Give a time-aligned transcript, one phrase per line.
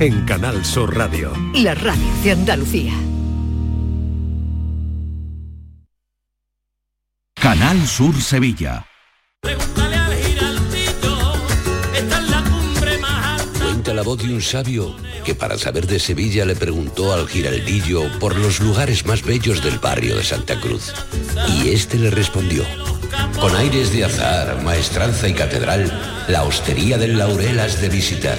[0.00, 1.32] en Canal Sur Radio.
[1.54, 2.92] La radio de Andalucía.
[7.34, 8.86] Canal Sur Sevilla.
[13.58, 18.02] Cuenta la voz de un sabio que para saber de Sevilla le preguntó al giraldillo
[18.18, 20.92] por los lugares más bellos del barrio de Santa Cruz.
[21.48, 22.64] Y este le respondió,
[23.40, 25.90] con aires de azar, maestranza y catedral,
[26.28, 28.38] la hostería del Laurel has de visitar,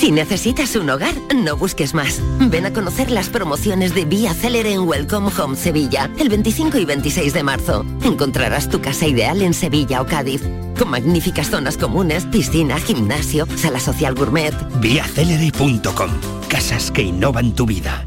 [0.00, 2.22] Si necesitas un hogar, no busques más.
[2.48, 6.86] Ven a conocer las promociones de Vía Célere en Welcome Home Sevilla, el 25 y
[6.86, 7.84] 26 de marzo.
[8.02, 10.40] Encontrarás tu casa ideal en Sevilla o Cádiz,
[10.78, 14.54] con magníficas zonas comunes, piscina, gimnasio, sala social gourmet.
[14.80, 16.10] Viacelere.com.
[16.48, 18.06] Casas que innovan tu vida.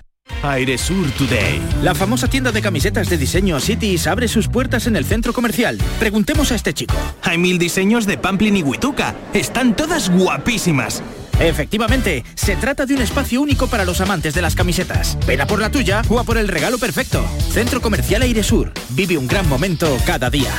[0.43, 1.61] Airesur Today.
[1.83, 5.77] La famosa tienda de camisetas de diseño Cities abre sus puertas en el centro comercial.
[5.99, 6.95] Preguntemos a este chico.
[7.23, 9.15] Hay mil diseños de Pamplin y Huituca.
[9.33, 11.01] Están todas guapísimas.
[11.39, 15.17] Efectivamente, se trata de un espacio único para los amantes de las camisetas.
[15.25, 17.25] Ven a por la tuya o a por el regalo perfecto.
[17.51, 18.71] Centro Comercial Airesur.
[18.89, 20.51] Vive un gran momento cada día.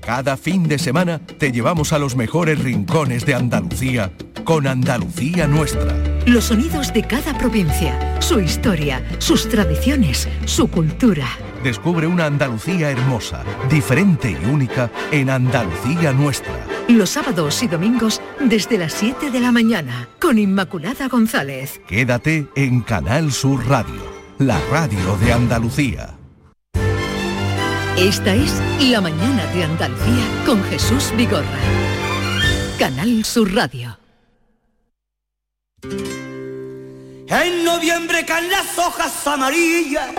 [0.00, 4.10] Cada fin de semana te llevamos a los mejores rincones de Andalucía
[4.44, 6.15] con Andalucía Nuestra.
[6.26, 11.28] Los sonidos de cada provincia, su historia, sus tradiciones, su cultura.
[11.62, 16.52] Descubre una Andalucía hermosa, diferente y única en Andalucía Nuestra.
[16.88, 21.80] Los sábados y domingos desde las 7 de la mañana con Inmaculada González.
[21.86, 24.02] Quédate en Canal Sur Radio,
[24.38, 26.18] la radio de Andalucía.
[27.96, 28.60] Esta es
[28.90, 31.46] La mañana de Andalucía con Jesús Vigorra.
[32.80, 33.96] Canal Sur Radio.
[35.82, 40.10] En noviembre caen las hojas amarillas,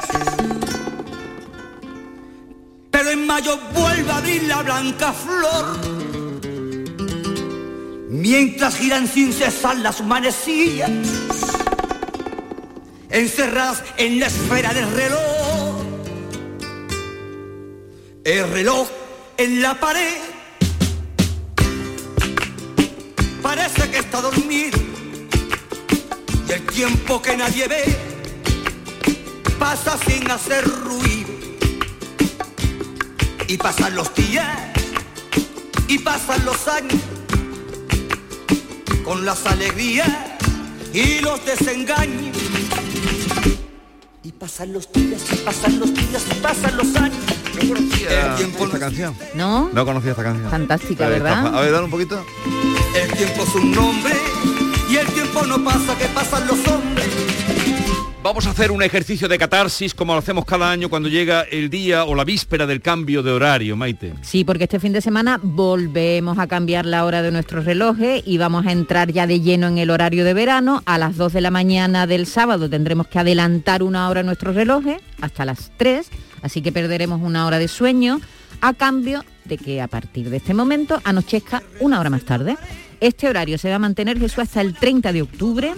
[2.91, 5.79] pero en mayo vuelve a abrir la blanca flor.
[8.09, 10.91] Mientras giran sin cesar las manecillas,
[13.09, 15.83] encerradas en la esfera del reloj.
[18.23, 18.87] El reloj
[19.37, 20.17] en la pared
[23.41, 24.86] parece que está dormido
[26.47, 27.83] y el tiempo que nadie ve
[29.59, 31.29] pasa sin hacer ruido.
[33.47, 34.47] Y pasan los días
[35.87, 37.01] y pasan los años
[39.03, 40.09] con las alegrías
[40.93, 42.37] y los desengaños.
[44.23, 47.17] Y pasan los días y pasan los días y pasan los años.
[47.55, 49.15] No conocía esta canción.
[49.33, 49.69] ¿No?
[49.73, 50.51] No conocía esta canción.
[50.51, 51.55] Fantástica, ¿verdad?
[51.55, 52.25] A ver, dale un poquito.
[52.93, 54.13] El tiempo es un nombre
[54.89, 57.07] y el tiempo no pasa, que pasan los hombres.
[58.23, 61.69] Vamos a hacer un ejercicio de catarsis como lo hacemos cada año cuando llega el
[61.69, 64.15] día o la víspera del cambio de horario, Maite.
[64.21, 68.37] Sí, porque este fin de semana volvemos a cambiar la hora de nuestros relojes y
[68.37, 70.81] vamos a entrar ya de lleno en el horario de verano.
[70.85, 74.97] A las 2 de la mañana del sábado tendremos que adelantar una hora nuestros relojes
[75.21, 76.09] hasta las 3,
[76.41, 78.19] así que perderemos una hora de sueño
[78.59, 82.57] a cambio de que a partir de este momento anochezca una hora más tarde.
[82.99, 85.73] Este horario se va a mantener Jesús hasta el 30 de octubre.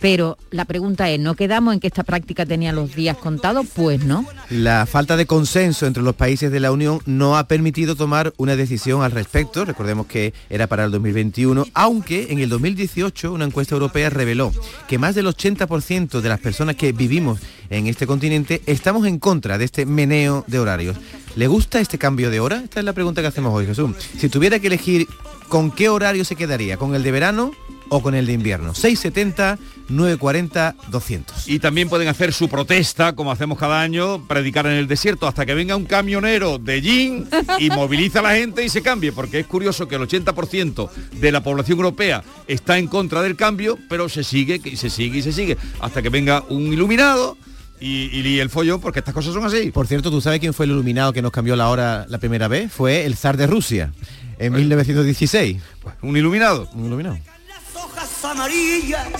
[0.00, 3.66] Pero la pregunta es, ¿no quedamos en que esta práctica tenía los días contados?
[3.74, 4.26] Pues no.
[4.50, 8.56] La falta de consenso entre los países de la Unión no ha permitido tomar una
[8.56, 9.64] decisión al respecto.
[9.64, 14.52] Recordemos que era para el 2021, aunque en el 2018 una encuesta europea reveló
[14.86, 17.40] que más del 80% de las personas que vivimos
[17.70, 20.96] en este continente estamos en contra de este meneo de horarios.
[21.36, 22.60] ¿Le gusta este cambio de hora?
[22.62, 23.96] Esta es la pregunta que hacemos hoy, Jesús.
[24.18, 25.06] Si tuviera que elegir
[25.48, 27.52] con qué horario se quedaría, con el de verano
[27.88, 28.74] o con el de invierno.
[28.74, 29.58] 670
[29.88, 31.48] 940 200.
[31.48, 35.46] Y también pueden hacer su protesta, como hacemos cada año, predicar en el desierto hasta
[35.46, 37.28] que venga un camionero de jean
[37.58, 41.32] y moviliza a la gente y se cambie, porque es curioso que el 80% de
[41.32, 45.22] la población europea está en contra del cambio, pero se sigue y se sigue y
[45.22, 47.36] se sigue, hasta que venga un iluminado
[47.78, 49.70] y, y líe el follón, porque estas cosas son así.
[49.70, 52.48] Por cierto, ¿tú sabes quién fue el iluminado que nos cambió la hora la primera
[52.48, 52.72] vez?
[52.72, 53.92] Fue el zar de Rusia,
[54.38, 55.58] en 1916.
[56.02, 56.68] ¿Un iluminado?
[56.74, 57.18] Un iluminado.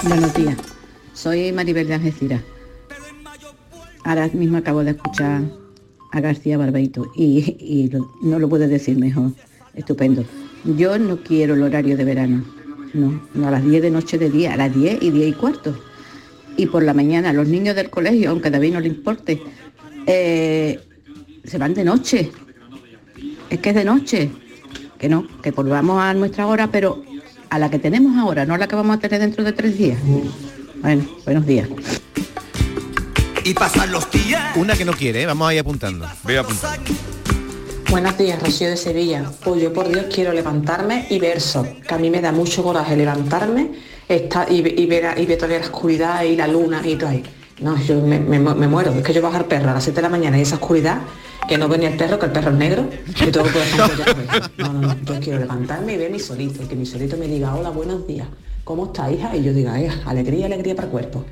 [0.03, 0.57] Buenos días.
[1.15, 2.43] Soy Maribel de Algeciras.
[4.05, 5.43] ahora mismo acabo de escuchar
[6.13, 9.33] a García Barbeito y, y lo- no lo puedo decir mejor.
[9.75, 10.25] Estupendo.
[10.65, 12.45] Yo no quiero el horario de verano.
[12.95, 15.33] No, no a las 10 de noche de día, a las 10 y 10 y
[15.33, 15.79] cuarto.
[16.57, 19.43] Y por la mañana los niños del colegio, aunque a David no le importe,
[20.07, 20.81] eh,
[21.45, 22.31] se van de noche.
[23.51, 24.31] Es que es de noche.
[24.99, 27.03] Que no, que volvamos a nuestra hora, pero
[27.51, 29.77] a la que tenemos ahora, no a la que vamos a tener dentro de tres
[29.77, 29.99] días.
[30.81, 31.69] Bueno, buenos días.
[33.45, 34.57] Y pasan los días.
[34.57, 35.27] Una que no quiere, ¿eh?
[35.27, 36.07] vamos a ir apuntando.
[36.25, 36.91] Ve apuntando.
[37.91, 39.31] Buenos días, Rocío de Sevilla.
[39.45, 42.65] Pues yo por Dios quiero levantarme y ver sol, que a mí me da mucho
[42.65, 43.71] coraje levantarme
[44.09, 46.97] esta- y, ve- y ver, a- y ver todavía la oscuridad y la luna y
[46.97, 47.23] todo ahí.
[47.61, 48.93] No, yo me, me mu- me muero.
[48.93, 50.99] Es que yo bajo al perro a las 7 de la mañana y esa oscuridad,
[51.49, 54.51] que no ve ni el perro, que el perro es negro, yo tengo que poder
[54.59, 57.27] No, no, no, yo quiero levantarme y ver mi solito, y que mi solito me
[57.27, 58.27] diga, hola, buenos días,
[58.65, 59.37] ¿cómo está, hija?
[59.37, 61.25] Y yo diga, "Eh, alegría, alegría para el cuerpo.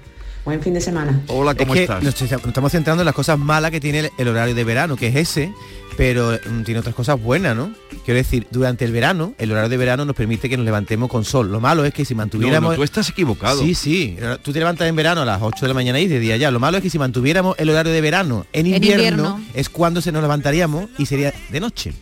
[0.45, 1.23] Buen fin de semana.
[1.29, 4.29] Hola, Es que Nos, nos estamos centrando en las cosas malas que tiene el, el
[4.29, 5.51] horario de verano, que es ese,
[5.97, 7.73] pero mm, tiene otras cosas buenas, ¿no?
[8.05, 11.25] Quiero decir, durante el verano, el horario de verano nos permite que nos levantemos con
[11.25, 11.51] sol.
[11.51, 12.63] Lo malo es que si mantuviéramos...
[12.63, 13.63] No, no, tú estás equivocado.
[13.63, 14.17] Sí, sí.
[14.43, 16.51] Tú te levantas en verano a las 8 de la mañana y de día ya.
[16.51, 19.41] Lo malo es que si mantuviéramos el horario de verano en En invierno, invierno.
[19.55, 21.93] es cuando se nos levantaríamos y sería de noche.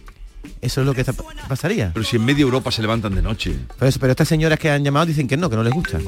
[0.60, 1.12] Eso es lo que está-
[1.48, 1.90] pasaría.
[1.92, 3.54] Pero si en media Europa se levantan de noche.
[3.78, 5.98] Pero, eso- pero estas señoras que han llamado dicen que no, que no les gusta.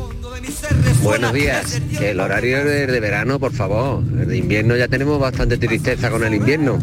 [1.02, 1.80] Buenos días.
[1.98, 4.02] Que el horario de, de verano, por favor.
[4.20, 6.78] El de invierno ya tenemos bastante tristeza con el invierno.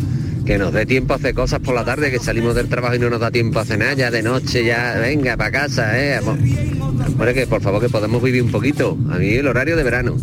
[0.46, 3.00] Que nos dé tiempo a hacer cosas por la tarde, que salimos del trabajo y
[3.00, 6.20] no nos da tiempo a cenar, ya de noche, ya venga, para casa, eh.
[7.16, 8.98] Bueno, que por favor que podemos vivir un poquito.
[9.12, 10.18] A mí el horario de verano.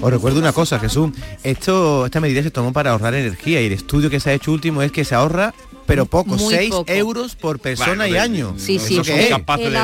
[0.00, 1.12] Os recuerdo una cosa, Jesús.
[1.44, 4.52] Esto, esta medida se tomó para ahorrar energía y el estudio que se ha hecho
[4.52, 5.54] último es que se ahorra,
[5.88, 6.92] pero poco, Muy 6 poco.
[6.92, 8.54] euros por persona Bueno, y de- año.
[8.58, 9.26] Sí, sí, ¿Eso qué el- es?
[9.28, 9.76] el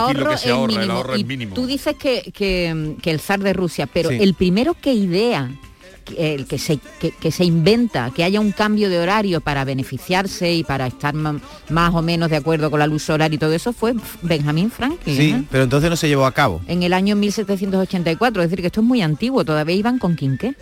[0.91, 1.55] ahorro es mínimo.
[1.55, 4.19] Tú dices que, que, que el zar de Rusia, pero Sí.
[4.21, 5.51] el primero que idea,
[6.05, 9.65] que- el que se, que, que se inventa, que haya un cambio de horario para
[9.65, 11.41] beneficiarse y para estar ma-
[11.71, 15.17] más o menos de acuerdo con la luz solar y todo eso fue Benjamin Franklin.
[15.17, 15.43] Sí, ¿eh?
[15.51, 16.61] pero entonces no se llevó a cabo.
[16.69, 20.55] En el año 1784, es decir, que esto es muy antiguo, todavía iban con quinqué.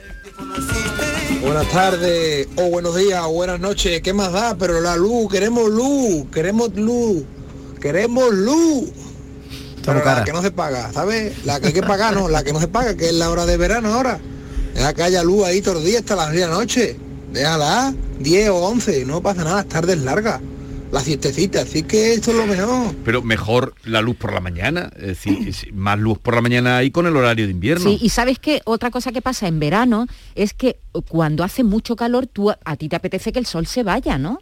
[1.43, 4.56] Buenas tardes, o buenos días, o buenas noches, ¿qué más da?
[4.56, 7.25] Pero la luz, queremos luz, queremos luz,
[7.81, 8.91] queremos luz.
[9.85, 10.25] Pero la cara.
[10.25, 11.44] que no se paga, ¿sabes?
[11.44, 13.44] La que hay que pagar, no, la que no se paga, que es la hora
[13.44, 14.21] de verano ahora.
[14.73, 16.97] Deja que haya luz ahí todos los días hasta las 10 de la noche.
[17.33, 20.41] Déjala, 10 o 11, no pasa nada, las tardes largas.
[20.93, 22.94] La siestecita, así que esto es lo mejor.
[23.05, 24.91] Pero mejor la luz por la mañana.
[24.97, 27.89] Es decir, es- más luz por la mañana ahí con el horario de invierno.
[27.91, 30.77] Sí, y sabes que otra cosa que pasa en verano es que
[31.09, 34.39] cuando hace mucho calor, tú a ti te apetece que el sol se vaya, ¿no?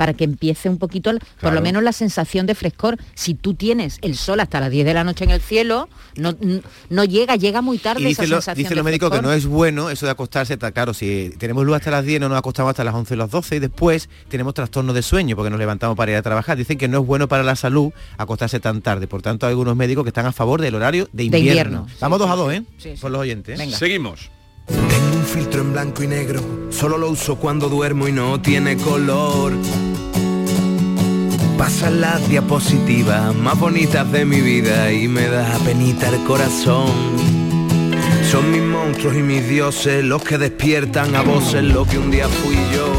[0.00, 1.12] Para que empiece un poquito,
[1.42, 2.96] por lo menos la sensación de frescor.
[3.12, 6.34] Si tú tienes el sol hasta las 10 de la noche en el cielo, no,
[6.88, 9.30] no llega, llega muy tarde Y esa dicen, lo- sensación de los médicos que no
[9.30, 12.38] es bueno eso de acostarse, tan claro, si tenemos luz hasta las 10 no nos
[12.38, 15.58] acostamos hasta las 11 o las 12 y después tenemos trastorno de sueño porque nos
[15.58, 16.56] levantamos para ir a trabajar.
[16.56, 19.06] Dicen que no es bueno para la salud acostarse tan tarde.
[19.06, 21.48] Por tanto, hay algunos médicos que están a favor del horario de invierno.
[21.50, 22.38] invierno, sí, Vamos dos a sí.
[22.38, 22.62] dos, ¿eh?
[22.78, 23.00] Sí, sí.
[23.02, 23.60] Por los oyentes.
[23.60, 23.70] ¿eh?
[23.70, 24.30] Seguimos.
[24.66, 28.76] Tengo un filtro en blanco y negro, solo lo uso cuando duermo y no tiene
[28.76, 29.52] color.
[31.60, 36.90] Pasan las diapositivas más bonitas de mi vida y me da penita el corazón.
[38.30, 42.28] Son mis monstruos y mis dioses los que despiertan a voces lo que un día
[42.28, 42.90] fui yo.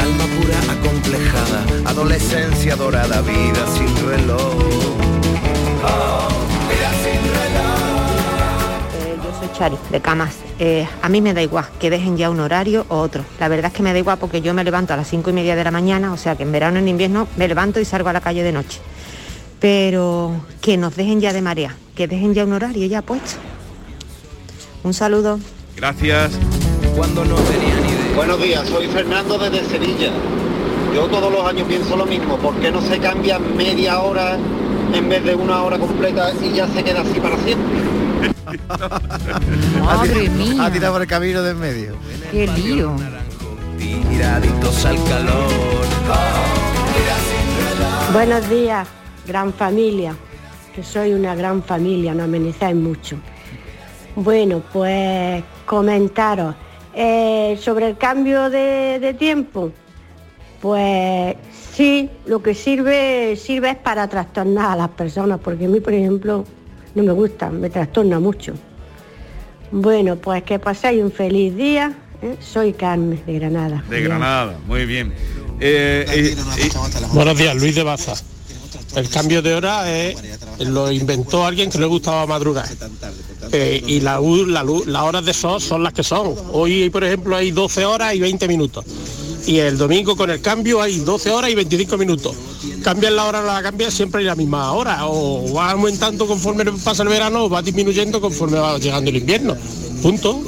[0.00, 4.56] Alma pura acomplejada, adolescencia dorada, vida sin reloj.
[9.56, 10.36] Chari, de Camas.
[10.58, 13.24] Eh, a mí me da igual que dejen ya un horario o otro.
[13.40, 15.32] La verdad es que me da igual porque yo me levanto a las cinco y
[15.32, 17.84] media de la mañana, o sea que en verano y en invierno me levanto y
[17.84, 18.80] salgo a la calle de noche.
[19.60, 23.32] Pero que nos dejen ya de marea, que dejen ya un horario ya puesto.
[24.82, 25.40] Un saludo.
[25.76, 26.32] Gracias.
[26.94, 28.16] Cuando no tenía ni idea.
[28.16, 30.10] Buenos días, soy Fernando desde Sevilla.
[30.94, 34.38] Yo todos los años pienso lo mismo, ¿por qué no se cambia media hora
[34.94, 37.95] en vez de una hora completa y ya se queda así para siempre?
[39.82, 40.66] Madre mía.
[40.66, 41.96] Ha tirado por el camino de en medio.
[42.30, 42.96] Qué lío.
[43.78, 45.50] Tiraditos al calor.
[48.12, 48.88] Buenos días,
[49.26, 50.14] gran familia,
[50.74, 53.16] que soy una gran familia, no amenizáis mucho.
[54.14, 56.54] Bueno, pues comentaros
[56.94, 59.72] eh, sobre el cambio de, de tiempo.
[60.62, 61.36] Pues
[61.72, 65.92] sí, lo que sirve sirve es para trastornar a las personas, porque a mí, por
[65.92, 66.44] ejemplo,
[66.96, 68.54] no me gusta, me trastorna mucho.
[69.70, 71.92] Bueno, pues que paséis un feliz día.
[72.22, 72.36] ¿eh?
[72.40, 73.84] Soy Carmen de Granada.
[73.88, 75.12] De Granada, muy bien.
[75.60, 76.70] Eh, eh, eh,
[77.12, 78.14] Buenos días, Luis de Baza.
[78.94, 80.16] El cambio de hora es,
[80.60, 82.66] lo inventó alguien que le gustaba madrugar.
[83.52, 86.34] Eh, y la, luz- la luz- las horas de sol son las que son.
[86.52, 88.84] Hoy, por ejemplo, hay 12 horas y 20 minutos.
[89.46, 92.34] Y el domingo con el cambio hay 12 horas y 25 minutos.
[92.82, 95.06] Cambian la hora, la cambian siempre en la misma hora.
[95.06, 99.56] O va aumentando conforme pasa el verano o va disminuyendo conforme va llegando el invierno.
[100.02, 100.42] Punto.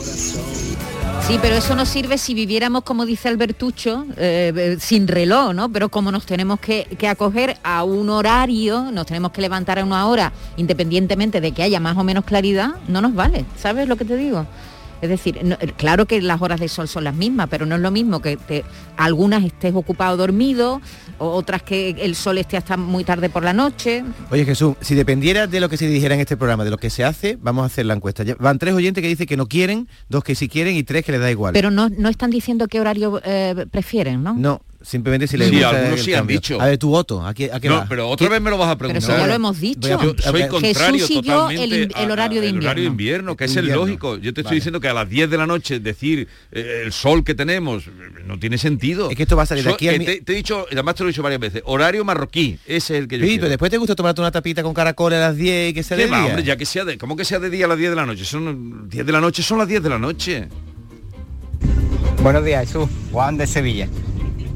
[1.28, 5.70] Sí, pero eso nos sirve si viviéramos, como dice Albertucho, eh, eh, sin reloj, ¿no?
[5.70, 10.06] Pero como nos tenemos que acoger a un horario, nos tenemos que levantar a una
[10.06, 13.44] hora, independientemente de que haya más o menos claridad, no nos vale.
[13.60, 14.46] ¿Sabes lo que te digo?
[15.00, 17.76] Es decir, no- eh, claro que las horas de sol son las mismas, pero no
[17.76, 18.64] es lo mismo que te-
[18.96, 20.80] algunas estés ocupado dormido,
[21.18, 24.04] otras que el sol esté hasta muy tarde por la noche.
[24.30, 26.90] Oye Jesús, si dependiera de lo que se dijera en este programa, de lo que
[26.90, 28.24] se hace, vamos a hacer la encuesta.
[28.38, 31.12] Van tres oyentes que dicen que no quieren, dos que sí quieren y tres que
[31.12, 31.52] les da igual.
[31.52, 34.34] Pero no, no están diciendo qué horario eh, prefieren, ¿no?
[34.34, 36.36] no, simplemente si les Sí, gusta algunos sí han cambio.
[36.38, 36.60] dicho.
[36.60, 37.86] A ver, tu voto, ¿a qué, a qué No, va?
[37.88, 39.18] pero otra ¿Qué- vez me lo vas a Pero preguntar.
[39.20, 39.86] ya lo hemos dicho.
[39.86, 42.88] A- Yo soy Jesús contrario y yo totalmente el a- horario de al horario de
[42.88, 43.36] invierno.
[43.36, 44.16] que es el lógico.
[44.16, 44.54] Yo te estoy Vale.
[44.56, 47.84] diciendo que a las 10 de la noche decir eh, el sol que tenemos
[48.26, 49.10] no tiene sentido.
[49.10, 50.66] Es que esto va a salir de aquí al eh, mi- te, te he dicho,
[50.72, 53.28] además te lo he dicho varias veces, horario marroquí, ese es el que yo Sí,
[53.28, 53.40] quiero.
[53.42, 55.96] pero después te gusta tomarte una tapita con caracoles a las 10 y que sea
[55.98, 56.26] ¿Qué de va, día.
[56.28, 58.06] hombre, ya que sea de, ¿cómo que sea de día a las 10 de la
[58.06, 58.24] noche?
[58.24, 60.48] Son 10 de la noche, son las 10 de la noche.
[62.22, 62.88] Buenos días, Jesús.
[63.12, 63.88] Juan de Sevilla.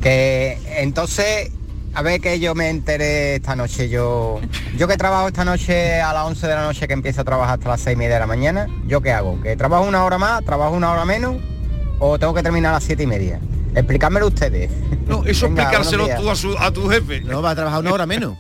[0.03, 1.51] Que entonces,
[1.95, 3.89] a ver que yo me enteré esta noche.
[3.89, 4.41] Yo
[4.77, 7.55] yo que trabajo esta noche a las 11 de la noche que empiezo a trabajar
[7.59, 9.41] hasta las 6 y media de la mañana, ¿yo qué hago?
[9.43, 11.37] ¿Que trabajo una hora más, trabajo una hora menos
[12.01, 13.41] o tengo que terminar a las 7 y media?
[13.75, 14.71] Explicádmelo ustedes.
[15.07, 17.21] No, eso Venga, explicárselo tú a, su- a tu jefe.
[17.21, 18.37] No, va a trabajar una hora menos.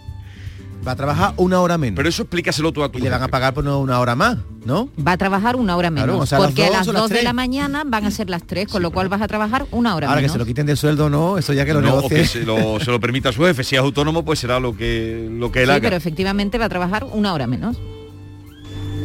[0.87, 1.97] Va a trabajar una hora menos.
[1.97, 4.17] Pero eso explícaselo tú a tu Y le van a pagar por no una hora
[4.17, 4.89] más, ¿no?
[5.07, 7.03] Va a trabajar una hora menos, Claro, o sea, las porque a las son 2
[7.11, 9.67] las de la mañana van a ser las 3, con lo cual vas a trabajar
[9.71, 10.33] una hora Ahora que menos.
[10.33, 12.19] se lo quiten del sueldo o no, eso ya que lo No, o negocie.
[12.19, 13.63] que se lo, se lo permita a su jefe.
[13.63, 15.81] Si es autónomo, pues será lo que, lo que él Sí, haga.
[15.83, 17.77] pero efectivamente va a trabajar una hora menos.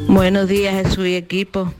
[0.07, 1.73] Buenos días, Jesús y equipo.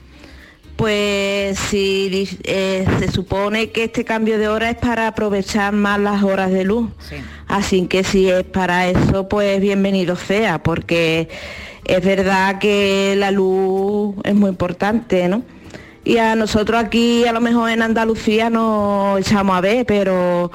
[0.77, 6.21] Pues si eh, se supone que este cambio de hora es para aprovechar más las
[6.21, 6.91] horas de luz.
[7.47, 11.29] Así que si es para eso, pues bienvenido sea, porque
[11.83, 15.41] es verdad que la luz es muy importante, ¿no?
[16.03, 20.51] Y a nosotros aquí, a lo mejor en Andalucía, nos echamos a ver, pero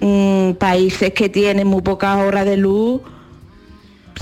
[0.00, 3.00] mm, países que tienen muy pocas horas de luz,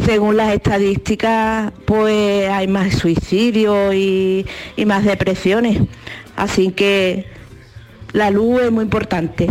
[0.05, 4.47] según las estadísticas, pues hay más suicidios y,
[4.87, 5.81] más depresiones.
[6.37, 7.27] Así que
[8.13, 9.49] la luz es muy importante.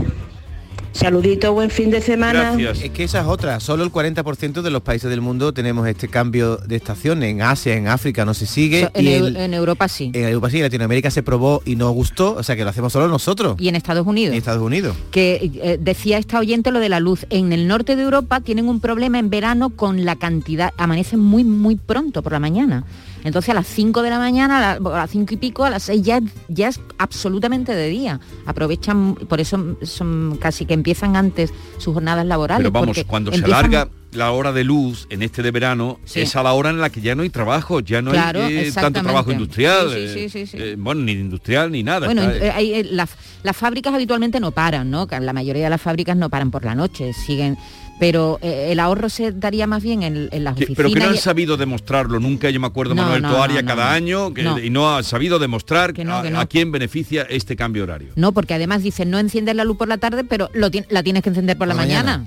[0.93, 2.53] Saludito, buen fin de semana.
[2.59, 3.59] Es que esa es otra.
[3.59, 7.23] Solo el 40% de los países del mundo tenemos este cambio de estación.
[7.23, 8.89] En Asia, en África no se sigue.
[8.93, 10.11] So- y el- en Europa sí.
[10.13, 12.35] en Europa sí, en Latinoamérica se probó y no gustó.
[12.35, 13.55] O sea que lo hacemos solo nosotros.
[13.59, 14.33] Y en Estados Unidos.
[14.33, 14.95] En Estados Unidos.
[15.11, 17.25] que eh, decía esta oyente lo de la luz.
[17.29, 21.43] En el norte de Europa tienen un problema en verano con la cantidad, amanecen muy,
[21.43, 22.83] muy pronto por la mañana.
[23.23, 25.69] Entonces a las 5 de la mañana, a la- a las 5 y pico, a
[25.69, 28.19] las 6 ya, ya es absolutamente de día.
[28.45, 32.61] Aprovechan, por eso son casi que empiezan antes sus jornadas laborales.
[32.63, 36.19] Pero vamos, cuando se alarga la hora de luz en este de verano, Sí.
[36.21, 38.57] es a la hora en la que ya no hay trabajo, ya no Claro, hay
[38.57, 39.89] eh, tanto trabajo industrial.
[39.89, 42.07] Sí, sí, eh, sí, eh, bueno, ni industrial ni nada.
[42.07, 43.11] Bueno, eh, hay, las,
[43.43, 45.07] las fábricas habitualmente no paran, ¿no?
[45.09, 47.57] La mayoría de las fábricas no paran por la noche, siguen.
[48.01, 50.75] Pero eh, el ahorro se daría más bien en, en las oficinas.
[50.75, 53.61] pero que no han y- sabido demostrarlo nunca, yo me acuerdo No, Manuel no, Toaria
[53.61, 53.91] no, cada no.
[53.91, 54.57] año que- No.
[54.57, 56.39] y no ha sabido demostrar Que no, a, que no.
[56.39, 58.13] a quién beneficia este cambio horario.
[58.15, 61.21] No, porque además dicen no enciendes la luz por la tarde, pero lo la tienes
[61.21, 62.25] que encender por la, mañana.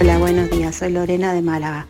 [0.00, 0.76] Hola, buenos días.
[0.76, 1.88] Soy Lorena de Málaga.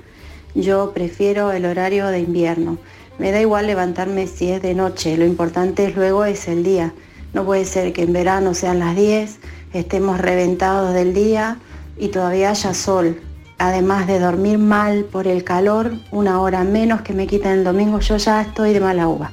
[0.54, 2.78] Yo prefiero el horario de invierno.
[3.18, 5.18] Me da igual levantarme si es de noche.
[5.18, 6.94] Lo importante es luego es el día.
[7.34, 9.40] No puede ser que en verano sean las 10,
[9.74, 11.58] estemos reventados del día
[11.98, 13.20] y todavía haya sol.
[13.58, 17.98] Además de dormir mal por el calor, una hora menos que me quitan el domingo,
[17.98, 19.32] yo ya estoy de mala uva.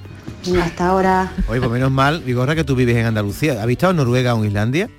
[0.61, 1.31] Hasta ahora.
[1.47, 3.59] Oye, pues menos mal, Vigorra, que tú vives en Andalucía.
[3.59, 4.89] ¿Has visto Noruega o Islandia?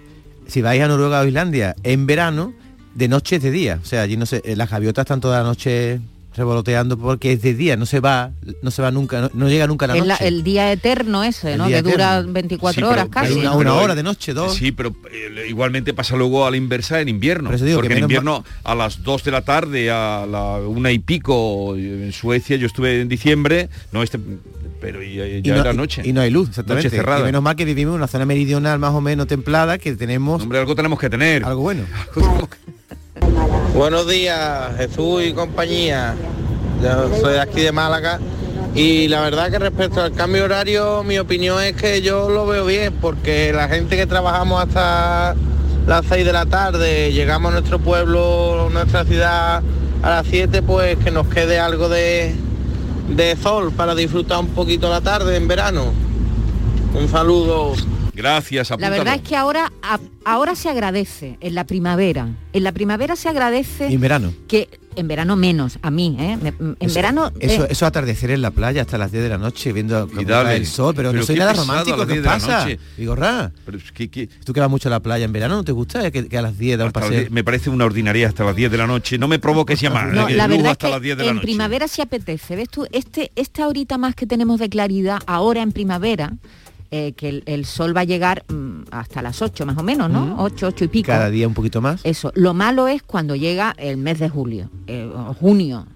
[0.46, 2.52] Si vais a Noruega o Islandia en verano,
[2.94, 3.78] de noche es de día.
[3.82, 6.00] O sea, allí no sé, eh, las gaviotas están toda la noche
[6.37, 8.31] revoloteando porque es de día, no se va,
[8.62, 10.07] no se va nunca, no, no llega nunca la noche.
[10.07, 11.66] la- el día eterno ese, El ¿no?
[11.69, 12.33] Que dura eterno.
[12.35, 13.33] 24 Sí, pero- horas casi.
[13.47, 14.55] Una- hora de noche, dos.
[14.55, 17.49] Sí, pero eh, igualmente pasa luego a la inversa en invierno.
[17.49, 20.57] Por eso digo porque que en invierno a las 2 de la tarde, a la
[20.66, 24.19] una y pico, en Suecia, yo estuve en diciembre, no este,
[24.81, 26.02] pero ya, y no, era noche.
[26.05, 26.88] Y no hay luz, exactamente.
[26.88, 27.21] Noche cerrada.
[27.21, 30.43] Y menos mal que vivimos en una zona meridional más o menos templada, que tenemos...
[30.43, 31.45] Hombre, algo tenemos que tener.
[31.45, 31.85] Algo bueno.
[33.76, 36.14] Buenos días, Jesús y compañía.
[36.83, 38.18] Yo soy de aquí de Málaga
[38.75, 42.64] y la verdad que respecto al cambio horario, mi opinión es que yo lo veo
[42.64, 45.37] bien porque la gente que trabajamos hasta
[45.87, 49.62] las 6 de la tarde, llegamos a nuestro pueblo, nuestra ciudad
[50.02, 52.35] a las 7, pues que nos quede algo de,
[53.11, 55.92] de sol para disfrutar un poquito la tarde en verano.
[56.99, 57.75] Un saludo.
[58.16, 62.28] Gracias, La verdad es que ahora, a- ahora se agradece en la primavera.
[62.52, 64.32] En la primavera se agradece Y en verano.
[64.49, 66.38] que en verano menos, a mí, ¿eh?
[66.58, 67.30] En Eso- verano...
[67.38, 70.56] Eso, eh, eso atardecer en la playa hasta las 10 de la noche viendo dale.
[70.56, 72.61] el sol, pero, Pero no soy nada romántico, ¿qué 10 de la pasa?
[72.64, 72.78] noche.
[72.96, 73.52] Vigorra.
[73.66, 75.73] Pero es que, que- Tú que vas mucho a la playa en verano, ¿no te
[75.73, 77.11] gusta que, que a las 10 da un paseo?
[77.11, 79.18] 10 me parece una ordinaria hasta las 10 de la noche.
[79.18, 80.06] No me provoques llamar.
[80.14, 81.46] No, eh, la luz verdad es hasta que las 10 de la en noche.
[81.46, 82.56] primavera sí apetece.
[82.56, 82.87] ¿Ves tú?
[82.90, 86.32] Este, esta horita más que tenemos de claridad, ahora en primavera,
[86.90, 90.11] eh, que el, el sol va a llegar mm, hasta las 8 más o menos,
[90.11, 90.37] ¿no?
[90.38, 91.07] 8, 8 y pico.
[91.09, 92.00] Cada día un poquito más.
[92.05, 92.33] Eso.
[92.35, 95.87] Lo malo es cuando llega el mes de julio, eh, o junio.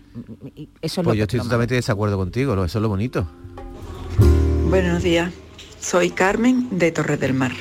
[0.57, 2.89] Eso es Pues lo yo que- estoy totalmente de desacuerdo contigo, lo- eso es lo
[2.89, 3.27] bonito.
[4.69, 5.33] Buenos días,
[5.81, 7.53] soy Carmen de Torres del Mar.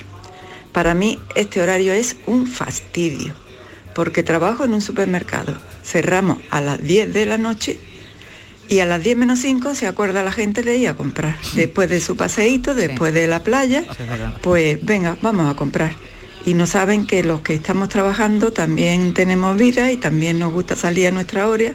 [0.72, 3.34] Para mí este horario es un fastidio,
[3.96, 5.56] porque trabajo en un supermercado.
[5.84, 7.80] Cerramos a las 10 de la noche
[8.70, 11.36] y a las 10 menos 5 se acuerda la gente de ir a comprar.
[11.56, 13.84] Después de su paseíto, después de la playa,
[14.42, 15.94] pues venga, vamos a comprar.
[16.46, 20.76] Y no saben que los que estamos trabajando también tenemos vida y también nos gusta
[20.76, 21.74] salir a nuestra hora,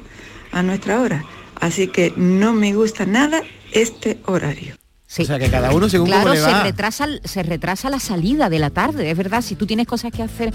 [0.53, 1.25] a nuestra hora.
[1.61, 4.84] Así que no me gusta nada este horario.
[5.23, 8.49] O sea, que cada uno según claro, cómo le se retrasa, se retrasa la salida
[8.51, 10.53] de la tarde, es verdad, si tú tienes cosas que hacer,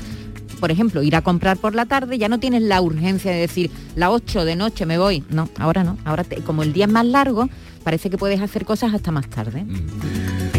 [0.59, 3.71] por ejemplo, ir a comprar por la tarde, ya no tienes la urgencia de decir,
[3.95, 5.23] la 8 de noche me voy.
[5.29, 7.49] No, ahora no, ahora te- como el día es más largo,
[7.83, 9.65] parece que puedes hacer cosas hasta más tarde.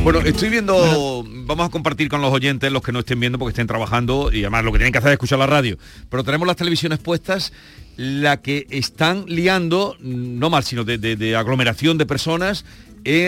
[0.03, 3.51] Bueno, estoy viendo, vamos a compartir con los oyentes, los que no estén viendo porque
[3.51, 5.77] estén trabajando y además lo que tienen que hacer es escuchar la radio.
[6.09, 7.53] Pero tenemos las televisiones puestas,
[7.99, 12.65] la que están liando, no mal, sino de, de- de aglomeración de personas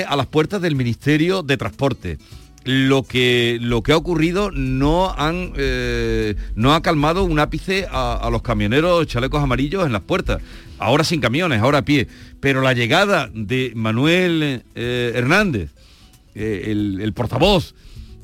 [0.07, 2.19] a las puertas del Ministerio de Transporte.
[2.65, 8.29] Lo que, lo que ha ocurrido no, han, eh, no ha calmado un ápice a,
[8.31, 10.41] los camioneros chalecos amarillos en las puertas.
[10.79, 12.07] Ahora sin camiones, ahora a pie.
[12.41, 15.71] Pero la llegada de Manuel eh, Hernández,
[16.37, 17.75] eh, el, portavoz,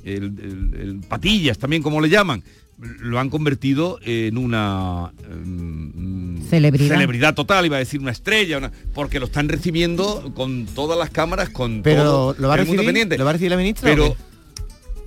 [0.04, 2.44] el patillas también como le llaman,
[2.80, 5.12] lo han convertido en una
[5.44, 6.94] mm, Celebridad.
[6.94, 11.10] celebridad total, iba a decir una estrella, una- porque lo están recibiendo con todas las
[11.10, 12.86] cámaras, con Pero todo ¿lo va a el mundo recibir?
[12.86, 13.18] pendiente.
[13.18, 14.16] ¿Lo va a recibir la ministra Pero?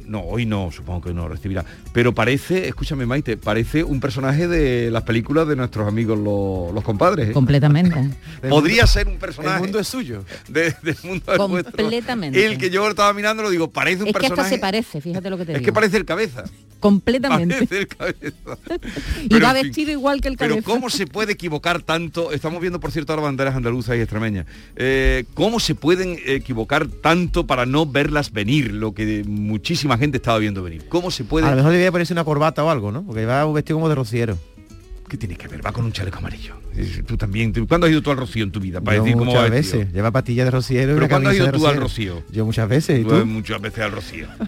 [0.07, 1.65] No, hoy no, supongo que no recibirá.
[1.93, 6.83] Pero parece, escúchame Maite, parece un personaje de las películas de nuestros amigos los, los
[6.83, 7.29] compadres.
[7.29, 7.31] ¿eh?
[7.33, 8.09] Completamente.
[8.49, 9.55] Podría ser un personaje.
[9.57, 10.23] El mundo es suyo.
[10.47, 11.71] de- del mundo es nuestro.
[11.77, 12.45] Completamente.
[12.45, 14.55] El que yo estaba mirando lo digo, parece un Es que hasta personaje.
[14.55, 15.65] se parece, fíjate lo que te es digo.
[15.65, 16.43] que parece el cabeza.
[16.79, 17.53] Completamente.
[17.55, 18.57] Parece el cabeza.
[19.23, 19.63] y Pero, va en fin.
[19.67, 20.65] vestido igual que el Pero cabeza.
[20.71, 22.31] ¿cómo se puede equivocar tanto?
[22.31, 24.47] Estamos viendo, por cierto, las banderas andaluzas y extremeñas.
[24.75, 28.71] Eh, ¿Cómo se pueden equivocar tanto para no verlas venir?
[28.73, 30.85] Lo que muchísima gente estaba viendo venir.
[30.89, 31.47] ¿Cómo se puede...?
[31.47, 33.03] A lo mejor debería ponerse una corbata o algo, ¿no?
[33.05, 34.37] Porque va vestido como de rociero.
[35.07, 35.65] ¿Qué tiene que ver?
[35.65, 36.55] Va con un chaleco amarillo.
[37.05, 37.51] Tú también.
[37.51, 38.79] tú- ¿Cuándo has ido tú al Rocío en tu vida?
[38.81, 39.79] Para Yo decir cómo va muchas vestido?
[39.79, 39.93] veces.
[39.93, 41.77] Lleva patillas de rociero y ¿Pero cuándo has ido tú al.
[41.77, 42.23] Rocío?
[42.31, 43.01] Yo muchas veces.
[43.01, 44.27] ¿y Tú muchas veces al Rocío.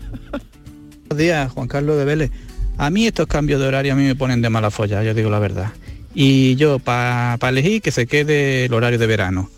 [1.10, 2.32] Buenos días, Juan Carlos de Vélez.
[2.78, 5.30] A mí estos cambios de horario a mí me ponen de mala folla, yo digo
[5.30, 5.72] la verdad.
[6.16, 9.50] Y yo, para elegir, que se quede el horario de verano.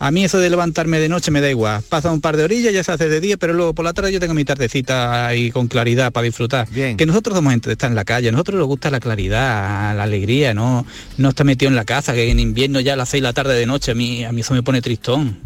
[0.00, 1.82] A mí eso de levantarme de noche me da igual.
[1.88, 4.12] Pasa un par de orillas, ya se hace de día, pero luego por la tarde
[4.12, 6.68] yo tengo mi tardecita ahí con claridad para disfrutar.
[6.68, 9.96] Que nosotros somos gente de estar en la calle, a nosotros nos gusta la claridad,
[9.96, 13.08] la alegría, no, no estar metido en la casa, que en invierno ya a las
[13.08, 15.38] 6 de la tarde de noche, a mí, a mí eso me pone tristón.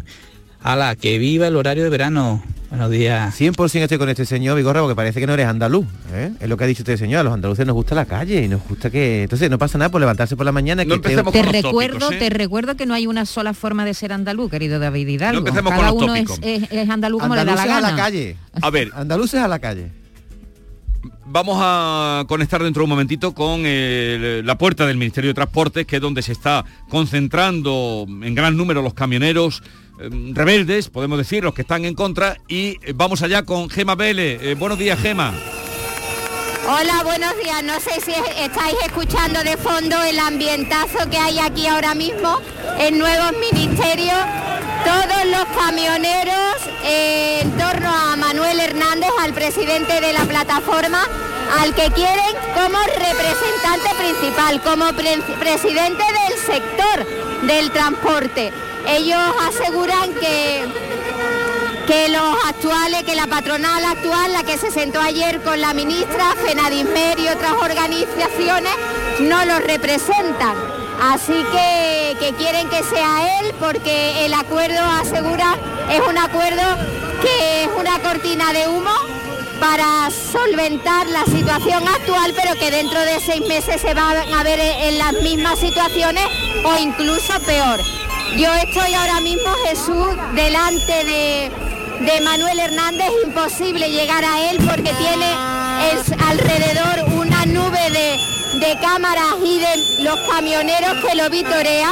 [0.63, 2.41] Ala, que viva el horario de verano.
[2.69, 3.39] Buenos días.
[3.39, 5.85] 100% estoy con este señor Vigorra porque parece que no eres andaluz.
[6.11, 6.31] ¿eh?
[6.39, 7.19] Es lo que ha dicho este señor.
[7.19, 9.23] A los andaluces nos gusta la calle y nos gusta que...
[9.23, 10.83] Entonces no pasa nada por levantarse por la mañana.
[10.83, 14.49] que esté- te recuerdo, te recuerdo que no hay una sola forma de ser andaluz,
[14.49, 15.41] querido David Hidalgo.
[15.41, 16.49] No empecemos con Cada los uno es, tópicos.
[16.49, 17.91] es- es andaluz como le da la Andaluces a gana.
[17.97, 18.37] la calle.
[18.61, 18.89] A ver.
[18.95, 19.91] Andaluces a la calle.
[21.33, 25.87] Vamos a conectar dentro de un momentito con el- la puerta del Ministerio de Transportes,
[25.87, 29.63] que es donde se está concentrando en gran número los camioneros
[29.99, 32.37] eh, rebeldes, podemos decir, los que están en contra.
[32.47, 34.41] Y eh, vamos allá con Gema Vélez.
[34.43, 35.33] Eh, buenos días, Gema.
[36.67, 37.63] Hola, buenos días.
[37.63, 42.39] No sé si es- estáis escuchando de fondo el ambientazo que hay aquí ahora mismo
[42.79, 44.17] en Nuevos Ministerios.
[44.85, 51.07] Todos los camioneros en torno a Manuel Hernández, al presidente de la plataforma,
[51.61, 57.05] al que quieren como representante principal, como pre- presidente del sector
[57.43, 58.51] del transporte.
[58.87, 60.65] Ellos aseguran que
[61.87, 66.33] que los actuales, que la patronal actual, la que se sentó ayer con la ministra,
[66.45, 68.71] Fenadismer y otras organizaciones,
[69.19, 70.82] no los representan.
[71.01, 75.57] Así que, quieren que sea él porque el acuerdo asegura,
[75.91, 76.61] es un acuerdo
[77.21, 78.91] que es una cortina de humo
[79.59, 84.59] para solventar la situación actual, pero que dentro de seis meses se van a ver
[84.59, 86.25] en las mismas situaciones
[86.65, 87.79] o incluso peor.
[88.37, 91.51] Yo estoy ahora mismo, Jesús, delante de,
[91.99, 95.33] de Manuel Hernández, imposible llegar a él porque tiene
[95.91, 98.32] es alrededor una nube de,
[98.63, 101.91] de cámaras y de los camioneros que lo vitorea.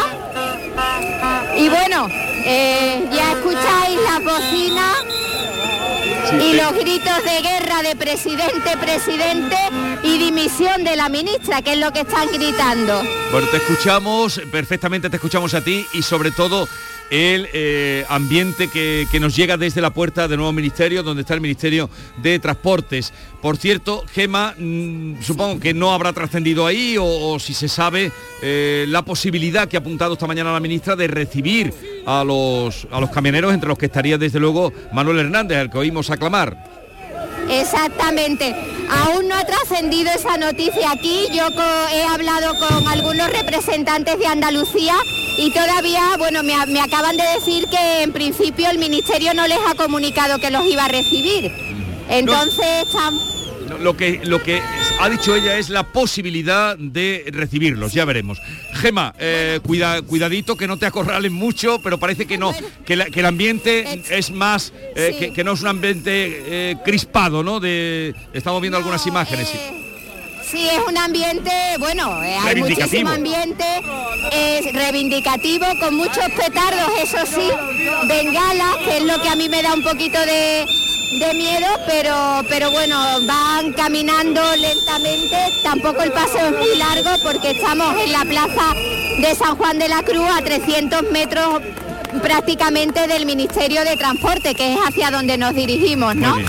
[1.57, 2.07] Y bueno,
[2.45, 4.93] eh, ya escucháis la bocina
[6.41, 9.57] y los gritos de guerra de presidente, presidente
[10.03, 13.03] y dimisión de la ministra, que es lo que están gritando.
[13.33, 16.69] Bueno, te escuchamos, perfectamente te escuchamos a ti y sobre todo
[17.11, 21.33] el eh, ambiente que, que nos llega desde la puerta del nuevo ministerio, donde está
[21.33, 23.13] el Ministerio de Transportes.
[23.41, 28.85] Por cierto, Gema, mm, supongo que no habrá trascendido ahí o, si se sabe eh,
[28.87, 31.73] la posibilidad que ha apuntado esta mañana la ministra de recibir
[32.05, 35.79] a los, a los camioneros, entre los que estaría desde luego Manuel Hernández, al que
[35.79, 36.71] oímos aclamar.
[37.49, 38.55] Exactamente.
[38.89, 41.27] Aún no ha trascendido esa noticia aquí.
[41.33, 41.49] Yo
[41.93, 44.95] he hablado con algunos representantes de Andalucía
[45.41, 49.57] y todavía, bueno, me, me acaban de decir que en principio el ministerio no les
[49.67, 51.51] ha comunicado que los iba a recibir.
[52.09, 53.15] Entonces, están-
[53.69, 54.61] No, Lo que, lo que
[54.99, 58.37] ha dicho ella es la posibilidad de recibirlos, ya veremos.
[58.73, 62.53] Gema, eh, cuida, cuidadito que no te acorralen mucho, pero parece que no,
[62.85, 66.11] que, la- que el ambiente es más, eh, que, que no es un ambiente
[66.45, 67.59] eh, crispado, ¿no?
[67.61, 69.47] De, estamos viendo algunas imágenes.
[70.51, 70.67] Sí.
[70.69, 73.65] Es un ambiente, bueno, eh, hay muchísimo ambiente,
[74.31, 77.49] es reivindicativo, con muchos petardos, eso sí,
[78.07, 80.65] bengalas, que es lo que a mí me da un poquito de,
[81.19, 87.51] de miedo, pero, pero bueno, van caminando lentamente, tampoco el paseo es muy largo porque
[87.51, 88.73] estamos en la plaza
[89.19, 91.61] de San Juan de la Cruz a 300 metros
[92.21, 96.37] prácticamente del Ministerio de Transporte, que es hacia donde nos dirigimos, ¿no?
[96.37, 96.45] Eh,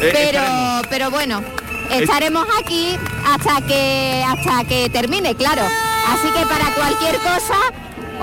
[0.00, 1.42] pero, estaremos- pero bueno,
[1.90, 5.62] estaremos aquí hasta que hasta que termine, claro.
[6.08, 7.58] Así que para cualquier cosa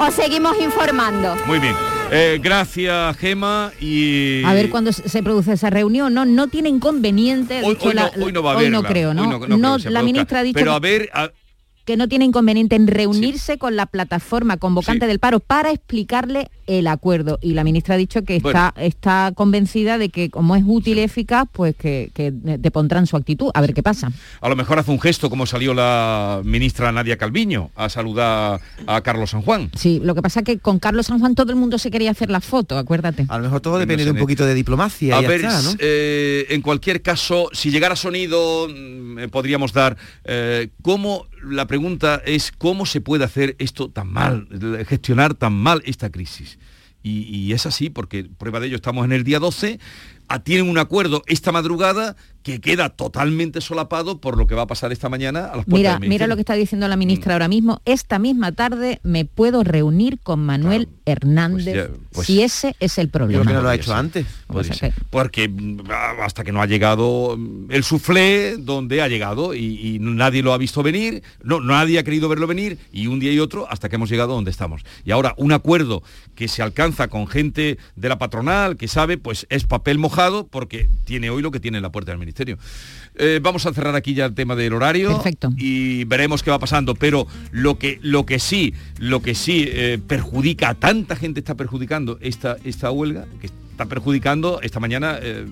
[0.08, 1.36] os seguimos informando.
[1.46, 1.76] Muy bien.
[2.14, 3.72] Eh, gracias, Gema.
[3.80, 6.14] Y A ver cuándo se produce esa reunión.
[6.14, 7.62] No, no tiene inconveniente.
[7.64, 8.72] Hoy, no, la- hoy no va a hoy haber.
[8.74, 9.22] no creo, ¿no?
[9.22, 10.04] Hoy no, no creo No, la produzca.
[10.04, 11.30] ministra ha dicho Pero que- a ver, a-
[11.86, 15.10] que no tiene inconveniente en reunirse con la plataforma convocante Sí.
[15.10, 17.40] del paro para explicarle el acuerdo.
[17.42, 18.58] Y la ministra ha dicho que Bueno.
[18.68, 23.18] está, está convencida de que como es útil y eficaz, pues que, que depondrán su
[23.18, 23.52] actitud.
[23.54, 24.12] A ver qué pasa.
[24.40, 29.02] a lo mejor hace un gesto como salió la ministra Nadia Calviño a saludar a
[29.02, 29.70] Carlos San Juan.
[29.76, 32.30] Sí, lo que pasa que con Carlos San Juan todo el mundo se quería hacer
[32.30, 33.26] la foto, acuérdate.
[33.28, 35.62] A lo mejor todo depende de un poquito de diplomacia A y ya ver, está,
[35.62, 35.72] ¿no?
[35.80, 42.22] eh, en cualquier caso, si llegara sonido, mm, eh, podríamos dar eh, cómo, la pregunta
[42.26, 44.48] es cómo se puede hacer esto tan mal,
[44.88, 46.60] gestionar tan mal esta crisis.
[47.04, 49.80] Y, y es así, porque prueba de ello estamos en el día 12,
[50.28, 54.68] ah, tienen un acuerdo esta madrugada que queda totalmente solapado por lo que va a
[54.68, 57.00] pasar esta mañana a las puertas Mira, del mira lo que está diciendo la Mm.
[57.00, 57.82] ministra ahora mismo.
[57.86, 63.10] Esta misma tarde me puedo reunir con Manuel Hernández ya, pues- si ese es el
[63.10, 63.44] problema.
[63.44, 64.26] que no lo ha Podría hecho antes.
[64.64, 64.94] sea ser.
[65.10, 65.82] Porque mm,
[66.24, 70.54] hasta que no ha llegado mm, el suflé donde ha llegado y, y nadie lo
[70.54, 73.90] ha visto venir, no, nadie ha querido verlo venir y un día y otro hasta
[73.90, 74.84] que hemos llegado donde estamos.
[75.06, 76.04] Y ahora un acuerdo
[76.36, 80.90] que se alcanza con gente de la patronal que sabe, pues es papel mojado porque
[81.06, 82.31] tiene hoy lo que tiene en la puerta del ministerio.
[83.16, 85.50] Eh, vamos a cerrar aquí ya el tema del horario Perfecto.
[85.58, 86.96] y veremos qué va pasando.
[86.96, 91.56] Pero lo que, lo que sí, lo que sí eh, perjudica a tanta gente está
[91.56, 95.18] perjudicando esta, esta huelga, que está perjudicando esta mañana.
[95.22, 95.46] eh,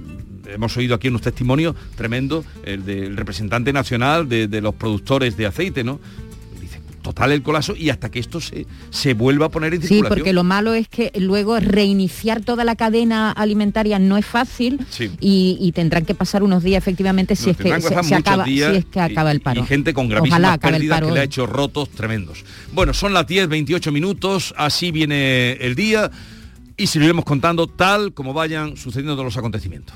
[0.51, 5.45] hemos oído aquí unos testimonios tremendos, el del representante nacional de, de los productores de
[5.45, 5.99] aceite, ¿no?
[7.09, 10.19] Total el colapso y hasta que esto se, se vuelva a poner en Sí, circulación.
[10.19, 15.09] porque lo malo es que luego reiniciar toda la cadena alimentaria no es fácil Sí.
[15.19, 18.75] y, y tendrán que pasar unos días efectivamente si es que se, acaba, si días
[18.77, 19.63] es que acaba el paro.
[19.63, 22.45] Y gente con gravísimas pérdidas que le ha hecho rotos tremendos.
[22.73, 26.11] Bueno, son las 10, 28 minutos, así viene el día
[26.77, 29.95] y seguiremos contando tal como vayan sucediendo los acontecimientos.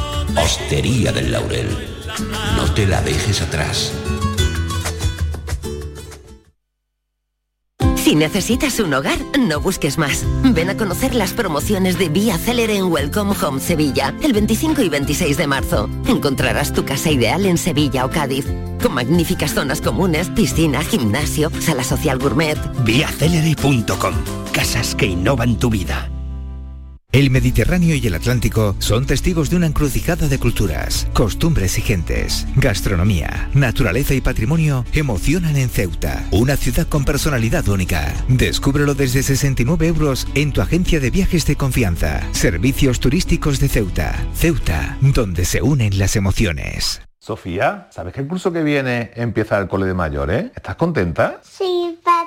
[0.37, 1.67] Hostería del Laurel,
[2.55, 3.91] no te la dejes atrás.
[7.95, 10.25] Si necesitas un hogar, no busques más.
[10.43, 14.89] Ven a conocer las promociones de Vía Célere en Welcome Home Sevilla, el 25 y
[14.89, 15.89] 26 de marzo.
[16.07, 18.47] Encontrarás tu casa ideal en Sevilla o Cádiz,
[18.81, 22.57] con magníficas zonas comunes, piscina, gimnasio, sala social gourmet.
[22.83, 24.15] Viacelere.com.
[24.51, 26.09] Casas que innovan tu vida.
[27.11, 32.47] El Mediterráneo y el Atlántico son testigos de una encrucijada de culturas, costumbres y gentes.
[32.55, 38.13] Gastronomía, naturaleza y patrimonio emocionan en Ceuta, una ciudad con personalidad única.
[38.29, 42.21] Descúbrelo desde 69 euros en tu agencia de viajes de confianza.
[42.31, 44.15] Servicios turísticos de Ceuta.
[44.33, 47.01] Ceuta, donde se unen las emociones.
[47.19, 50.45] Sofía, ¿sabes que el curso que viene empieza el cole de mayores?
[50.55, 51.41] ¿Estás contenta?
[51.43, 51.99] Sí,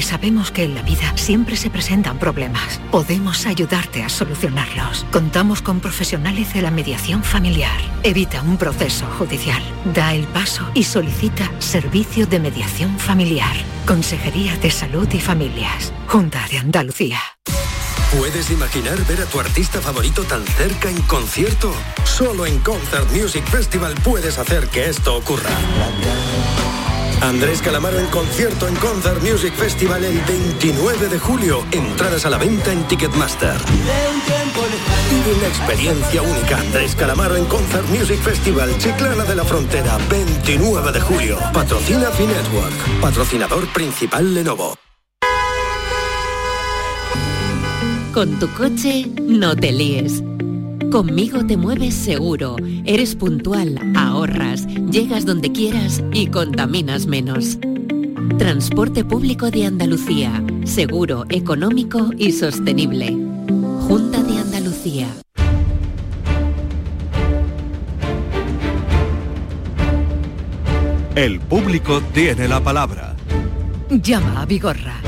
[0.00, 2.80] sabemos que en la vida siempre se presentan problemas.
[2.90, 5.04] Podemos ayudarte a solucionarlos.
[5.10, 7.78] Contamos con profesionales de la mediación familiar.
[8.02, 9.62] Evita un proceso judicial.
[9.92, 13.56] Da el paso y solicita servicio de mediación familiar.
[13.86, 15.92] Consejería de Salud y Familias.
[16.06, 17.18] Junta de Andalucía.
[18.16, 21.72] ¿Puedes imaginar ver a tu artista favorito tan cerca en concierto?
[22.04, 25.50] Solo en Concert Music Festival puedes hacer que esto ocurra.
[27.22, 31.64] Andrés Calamaro en concierto en Concert Music Festival el 29 de julio.
[31.70, 33.56] Entradas a la venta en Ticketmaster.
[35.10, 36.58] Vive una experiencia única.
[36.58, 41.38] Andrés Calamaro en Concert Music Festival, Chiclana de la Frontera, 29 de julio.
[41.52, 43.00] Patrocina Finetwork.
[43.00, 44.74] Patrocinador principal Lenovo.
[48.14, 50.22] Con tu coche no te líes.
[50.90, 57.58] Conmigo te mueves seguro, eres puntual, ahorras, llegas donde quieras y contaminas menos.
[58.38, 63.16] Transporte público de Andalucía, seguro, económico y sostenible.
[63.86, 65.06] Junta de Andalucía.
[71.14, 73.14] El público tiene la palabra.
[73.90, 74.99] Llama a Vigorra.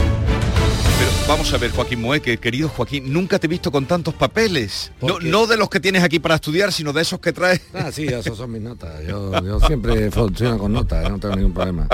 [1.32, 4.92] Vamos a ver, Joaquín Moeque, querido Joaquín, nunca te he visto con tantos papeles.
[5.00, 7.62] No, no de los que tienes aquí para estudiar, sino de esos que traes.
[7.72, 9.02] Ah, sí, esos son mis notas.
[9.06, 11.88] Yo, yo siempre funciono con notas, no tengo ningún problema.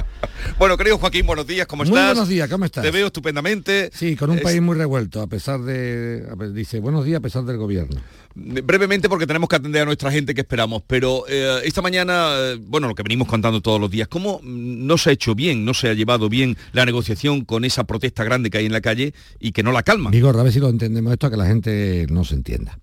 [0.58, 2.06] Bueno, querido Joaquín, buenos días, ¿cómo Muy estás?
[2.14, 2.82] buenos días, ¿cómo estás?
[2.82, 3.90] Te veo estupendamente.
[3.94, 6.26] Sí, con un Es- país muy revuelto, a pesar de...
[6.32, 7.96] a Dice, buenos días a pesar del gobierno.
[8.40, 12.58] Brevemente porque tenemos que atender a nuestra gente que esperamos, pero eh, esta mañana, eh,
[12.60, 15.74] bueno, lo que venimos contando todos los días, ¿cómo no se ha hecho bien, no
[15.74, 19.12] se ha llevado bien la negociación con esa protesta grande que hay en la calle
[19.40, 20.10] y que no la calma?
[20.10, 22.78] Vigor, a ver si lo entendemos esto, a que la gente no se entienda.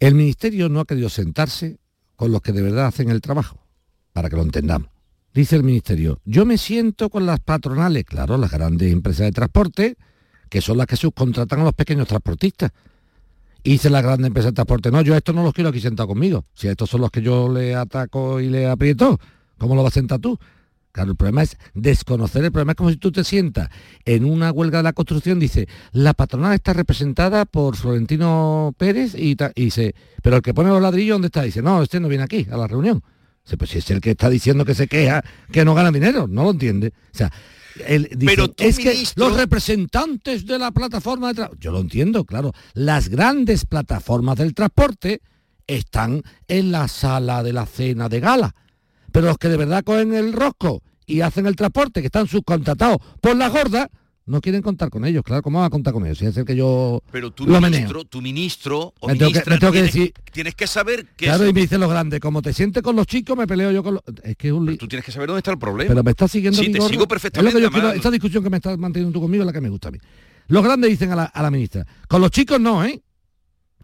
[0.00, 1.78] El ministerio no ha querido sentarse
[2.16, 3.64] con los que de verdad hacen el trabajo,
[4.12, 4.88] para que lo entendamos.
[5.32, 9.96] Dice el ministerio, yo me siento con las patronales, claro, las grandes empresas de transporte,
[10.48, 12.72] que son las que subcontratan a los pequeños transportistas.
[13.66, 15.80] Y dice la gran empresa de transporte, no, yo a estos no los quiero aquí
[15.80, 16.44] sentados conmigo.
[16.54, 19.18] Si a estos son los que yo le ataco y le aprieto,
[19.58, 20.38] ¿cómo lo vas a sentar tú?
[20.92, 23.68] Claro, el problema es desconocer, el problema es como si tú te sientas
[24.04, 29.36] en una huelga de la construcción, dice, la patronal está representada por Florentino Pérez y,
[29.56, 31.42] y dice, pero el que pone los ladrillos, ¿dónde está?
[31.42, 33.02] Dice, no, este no viene aquí, a la reunión.
[33.44, 36.28] Dice, pues si es el que está diciendo que se queja, que no gana dinero,
[36.28, 36.92] no lo entiende.
[37.12, 37.32] O sea,
[38.18, 42.52] Pero tú, es que los representantes de la plataforma de transporte, yo lo entiendo, claro,
[42.74, 45.20] las grandes plataformas del transporte
[45.66, 48.54] están en la sala de la cena de gala,
[49.12, 52.98] pero los que de verdad cogen el rosco y hacen el transporte, que están subcontratados
[53.20, 53.90] por la gorda,
[54.26, 56.18] no quieren contar con ellos, claro, ¿cómo van a contar con ellos?
[56.18, 59.38] Si es el que yo Pero tu lo ministro, tu ministro o Me tengo que-
[59.38, 61.88] ministra me que tienes, decir- tienes que saber que Claro, es- y me dicen los
[61.90, 64.02] grandes, como te sientes con los chicos, me peleo yo con los...
[64.24, 65.88] Es que es un li- tú tienes que saber dónde está el problema.
[65.88, 67.48] Pero me está siguiendo Sí, te sigo perfectamente.
[67.48, 67.80] Es lo que yo además.
[67.82, 69.92] quiero- esta discusión que me estás manteniendo tú conmigo es la que me gusta a
[69.92, 69.98] mí.
[70.48, 73.00] Los grandes dicen a la, a la ministra, con los chicos no, ¿eh?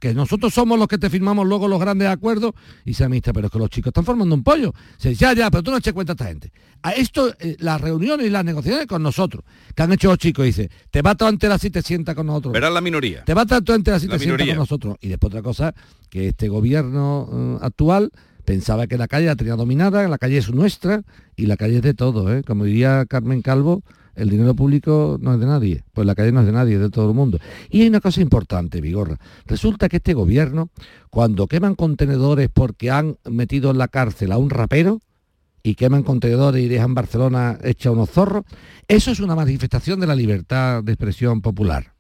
[0.02, 2.54] Que nosotros somos los que te firmamos luego los grandes acuerdos.
[2.84, 4.74] Y dice la ministra, pero es que los chicos están formando un pollo.
[4.96, 6.50] Se dice, ya, ya, pero tú no eches cuenta a esta gente.
[6.82, 9.44] A esto, eh, las reuniones y las negociaciones con nosotros,
[9.76, 12.52] que han hecho los chicos, dice, te vas tú entera si te sientas con nosotros.
[12.52, 13.22] Verás la minoría.
[13.24, 14.54] Te vas tú entera si La te minoría.
[14.54, 14.96] con nosotros.
[15.00, 15.72] Y después otra cosa,
[16.10, 18.10] que este gobierno eh, actual
[18.44, 21.04] pensaba que la calle la tenía dominada, la calle es nuestra
[21.36, 22.42] y la calle es de todo, ¿eh?
[22.42, 26.40] Como diría Carmen Calvo, el dinero público no es de nadie, pues la calle no
[26.40, 27.38] es de nadie, es de todo el mundo.
[27.70, 29.18] Y hay una cosa importante, Vigorra.
[29.46, 30.70] Resulta que este gobierno,
[31.10, 35.00] cuando queman contenedores porque han metido en la cárcel a un rapero,
[35.64, 38.44] y queman contenedores y dejan Barcelona hecha unos zorros,
[38.88, 41.92] eso es una manifestación de la libertad de expresión popular.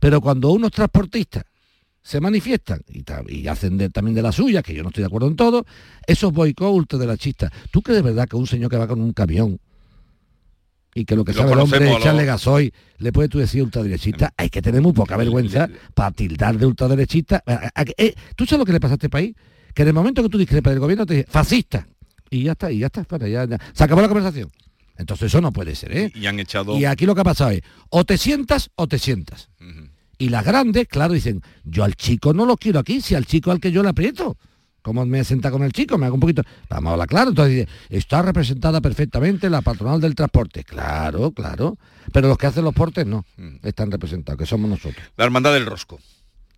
[0.00, 1.44] Pero cuando unos transportistas
[2.02, 2.80] se manifiestan
[3.28, 5.64] y, hacen de- también de la suya, que yo no estoy de acuerdo en todo,
[6.08, 7.52] esos boicot ultra de la chista.
[7.70, 9.60] ¿Tú crees de verdad que un señor que va con un camión
[10.98, 13.38] y que lo que Lo sabe el hombre es echarle lo- gasoil, le puedes tú
[13.38, 17.42] decir ultraderechista, hay que tener muy poca vergüenza para tildar de ultraderechista.
[17.96, 19.34] Eh, ¿Tú sabes lo que le pasa a este país?
[19.74, 21.86] Que en el momento que tú discrepas del gobierno te dice fascista.
[22.30, 23.58] Y ya está, y ya está, para, ya, ya.
[23.72, 24.50] se acabó la conversación.
[24.96, 26.12] Entonces eso no puede ser, ¿eh?
[26.14, 26.76] Y han echado...
[26.76, 29.48] Y aquí lo que ha pasado es, o te sientas o te sientas.
[30.18, 33.52] Y las grandes, claro, dicen, yo al chico no lo quiero aquí, si al chico
[33.52, 34.36] al que yo le aprieto.
[34.88, 35.98] ¿Cómo me senta con el chico?
[35.98, 36.42] Me hago un poquito...
[36.70, 37.28] Vamos a hablar claro.
[37.28, 40.64] Entonces dice, está representada perfectamente la patronal del transporte.
[40.64, 41.76] Claro, claro.
[42.10, 43.26] Pero los que hacen los portes no.
[43.62, 45.04] Están representados, que somos nosotros.
[45.18, 45.98] La hermandad del rosco.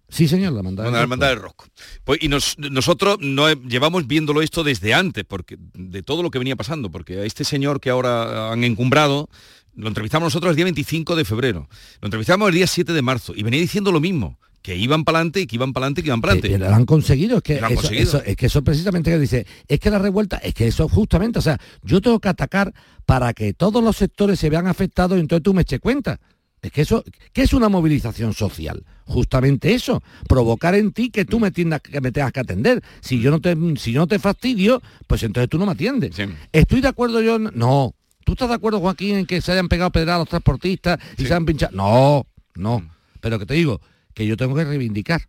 [0.09, 0.87] Sí, señor, la mandada.
[0.89, 1.67] Bueno, la hermandad del rosco.
[2.05, 6.31] Pues, y nos- nosotros no he- llevamos viéndolo esto desde antes, porque de todo lo
[6.31, 9.29] que venía pasando, porque a este señor que ahora han encumbrado,
[9.75, 11.69] lo entrevistamos nosotros el día 25 de febrero,
[12.01, 15.19] lo entrevistamos el día 7 de marzo, y venía diciendo lo mismo, que iban para
[15.19, 16.59] adelante y que iban para adelante y que iban para adelante.
[16.71, 18.03] lo han conseguido, es que eso, conseguido.
[18.03, 21.39] eso- es que eso precisamente que dice, es que la revuelta, es que eso justamente,
[21.39, 22.73] o sea, yo tengo que atacar
[23.07, 26.21] para que todos los sectores se vean afectados y entonces tú me eches cuenta.
[26.63, 27.03] Es que eso,
[27.33, 28.85] ¿qué es una movilización social?
[29.07, 32.83] Justamente eso, provocar en ti que tú me tengas que me tengas que atender.
[33.01, 36.15] Si yo no te, si yo no te fastidio, pues entonces tú no me atiendes.
[36.53, 37.39] ¿Estoy de acuerdo yo?
[37.39, 37.95] No.
[38.27, 41.25] ¿Tú estás de acuerdo, Joaquín, en que se hayan pegado pedras a los transportistas y
[41.25, 41.75] se han pinchado?
[41.75, 42.87] No, no.
[43.23, 43.81] Pero que te digo,
[44.21, 45.23] que yo tengo que reivindicar.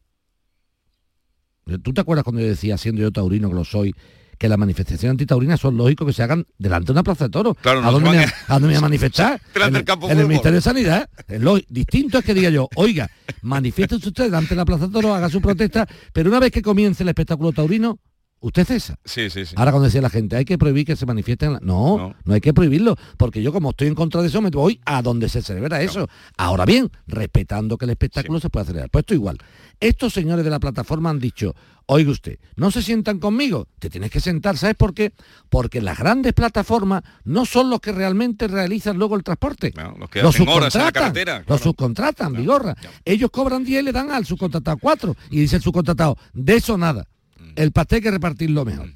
[1.82, 3.96] ¿Tú te acuerdas cuando yo decía, siendo yo taurino que lo soy,
[4.38, 7.56] que las manifestaciones antitaurinas son lógicos que se hagan delante de una plaza de toros?
[7.62, 9.42] Claro, ¿A, no dónde se me, van a dónde me voy a manifestar?
[9.56, 10.28] En, el- campo en el fútbol.
[10.28, 11.10] Ministerio de Sanidad.
[11.40, 13.10] Lo- distinto es que diga yo, oiga,
[13.44, 16.62] manifiéstese usted delante de la plaza de toros, haga su protesta, pero una vez que
[16.62, 17.98] comience el espectáculo taurino,
[18.42, 18.96] usted cesa.
[19.06, 19.56] Sí, sí, sí.
[19.58, 21.54] Ahora cuando decía la gente, hay que prohibir que se manifiesten...
[21.54, 21.60] la-".
[21.62, 24.80] No, no, hay que prohibirlo, porque yo como estoy en contra de eso, me voy
[24.86, 26.08] a donde se celebra eso.
[26.38, 28.90] Ahora bien, respetando que el espectáculo se pueda celebrar.
[28.90, 29.38] Pues esto igual.
[29.80, 31.56] Estos señores de la plataforma han dicho,
[31.88, 35.14] oiga usted, no se sientan conmigo, te tienes que sentar, ¿sabes por qué?
[35.50, 39.74] Porque las grandes plataformas no son los que realmente realizan luego el transporte.
[39.98, 42.76] los que hacen horas en la subcontratan, carretera, Los subcontratan, Vigorra.
[43.06, 45.16] Ellos cobran 10 y le dan al subcontratado 4.
[45.32, 47.08] Y dice el subcontratado, de eso nada.
[47.56, 48.90] El pastel hay que repartirlo mejor.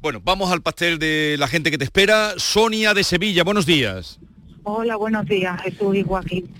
[0.00, 2.32] Bueno, vamos al pastel de la gente que te espera.
[2.36, 4.18] Sonia de Sevilla, buenos días.
[4.64, 6.50] Hola, buenos días, Jesús y Joaquín.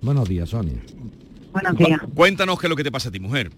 [0.00, 0.80] Buenos días, Sonia.
[1.52, 2.00] Buenos días.
[2.14, 3.50] Cuéntanos qué es lo que te pasa a ti, mujer.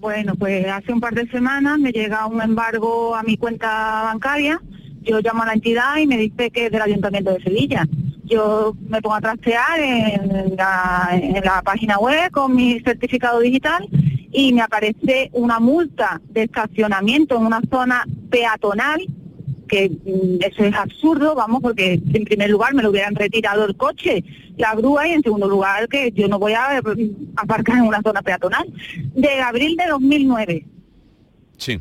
[0.00, 4.60] Bueno, pues hace un par de semanas me llega un embargo a mi cuenta bancaria.
[5.02, 7.86] Yo llamo a la entidad y me dice que es del Ayuntamiento de Sevilla.
[8.24, 13.88] Yo me pongo a trastear en la, en la página web con mi certificado digital
[14.32, 19.00] y me aparece una multa de estacionamiento en una zona peatonal
[19.68, 23.76] que mm, eso es absurdo, vamos, porque en primer lugar me lo hubieran retirado el
[23.76, 24.24] coche,
[24.56, 28.02] la grúa, y en segundo lugar que yo no voy a eh, aparcar en una
[28.02, 28.66] zona peatonal.
[29.14, 30.66] De abril de 2009.
[31.58, 31.80] Sí.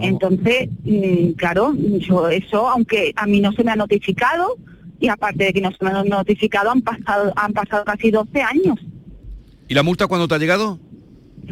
[0.00, 4.56] Entonces, mm, claro, yo eso, aunque a mí no se me ha notificado,
[4.98, 8.40] y aparte de que no se me ha notificado, han pasado, han pasado casi 12
[8.40, 8.78] años.
[9.68, 10.78] ¿Y la multa cuándo te ha llegado?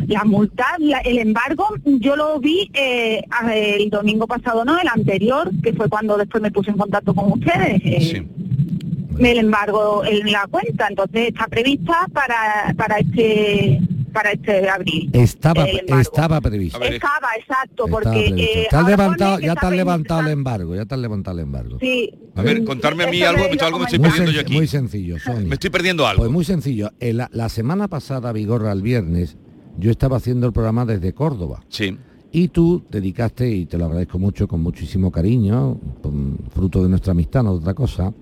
[0.06, 3.22] La multa, la- el embargo, yo lo vi eh,
[3.52, 7.32] el domingo pasado, no, el anterior, que fue cuando después me puse en contacto con
[7.32, 7.80] ustedes.
[7.84, 8.26] eh,
[9.18, 13.80] El embargo en la cuenta, entonces está prevista para, para este
[14.12, 15.08] para este abril.
[15.14, 16.78] Estaba, estaba previsto.
[16.82, 18.42] Estaba, exacto, Estaba porque previsto.
[18.60, 21.42] eh, Te has levantado, ya está te levantado el embargo, ya te has levantado el
[21.44, 21.78] embargo.
[21.80, 22.12] Sí.
[22.34, 24.52] A ver, contarme a mí algo, me algo me estoy Muy, perdiendo yo aquí.
[24.52, 25.48] muy sencillo, Sonia.
[25.48, 26.20] Me estoy perdiendo algo.
[26.24, 26.90] Pues muy sencillo.
[27.00, 29.38] En la, la semana pasada, Vigorra, el viernes,
[29.78, 31.62] yo estaba haciendo el programa desde Córdoba.
[31.68, 31.96] Sí.
[32.34, 37.12] Y tú dedicaste, y te lo agradezco mucho, con muchísimo cariño, con- fruto de nuestra
[37.12, 38.12] amistad, no de otra cosa,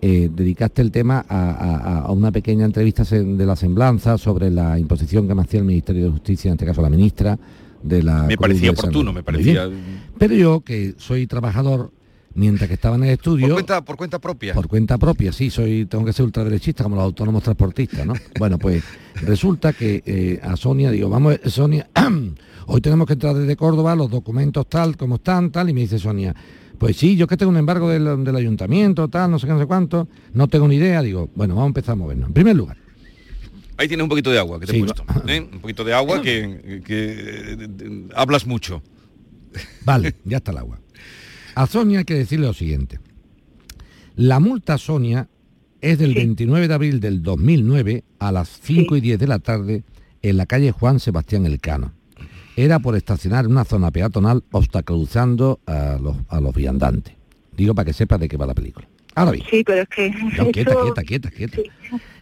[0.00, 4.78] eh, dedicaste el tema a, a- a una pequeña entrevista de la semblanza sobre la
[4.78, 7.38] imposición que me hacía el Ministerio de Justicia, en este caso la ministra
[7.82, 8.22] de la...
[8.22, 9.68] Me Cruz parecía oportuno, me parecía...
[10.18, 11.90] Pero yo, que soy trabajador,
[12.38, 13.48] mientras que estaba en el estudio...
[13.48, 14.54] Por cuenta, por cuenta propia.
[14.54, 18.14] Por cuenta propia, sí, soy, tengo que ser ultraderechista como los autónomos transportistas, ¿no?
[18.38, 18.84] bueno, pues
[19.22, 21.88] resulta que eh, a Sonia digo, vamos, Sonia,
[22.66, 25.98] hoy tenemos que entrar desde Córdoba, los documentos tal, como están, tal, y me dice
[25.98, 26.34] Sonia,
[26.78, 29.58] pues sí, yo que tengo un embargo del, del ayuntamiento, tal, no sé qué, no
[29.58, 32.28] sé cuánto, no tengo ni idea, digo, bueno, vamos a empezar a movernos.
[32.28, 32.76] En primer lugar,
[33.78, 35.04] Ahí tienes un poquito de agua que te Sí, he puesto.
[35.28, 35.48] ¿eh?
[35.52, 37.14] Un poquito de agua que, que,
[37.60, 38.82] eh, hablas mucho.
[39.84, 40.80] Vale, ya está el agua.
[41.58, 43.00] A Sonia hay que decirle lo siguiente.
[44.14, 45.28] La multa, Sonia,
[45.80, 49.82] es del 29 de abril del 2009 a las 5 y 10 de la tarde
[50.22, 51.94] en la calle Juan Sebastián Elcano.
[52.54, 57.14] Era por estacionar en una zona peatonal obstaculizando a los, a los viandantes.
[57.56, 58.86] Digo para que sepas de qué va la película.
[59.16, 60.10] Ahora bien, Sí, pero es que...
[60.10, 61.58] no, quieta, eso- quieta, quieta, quieta.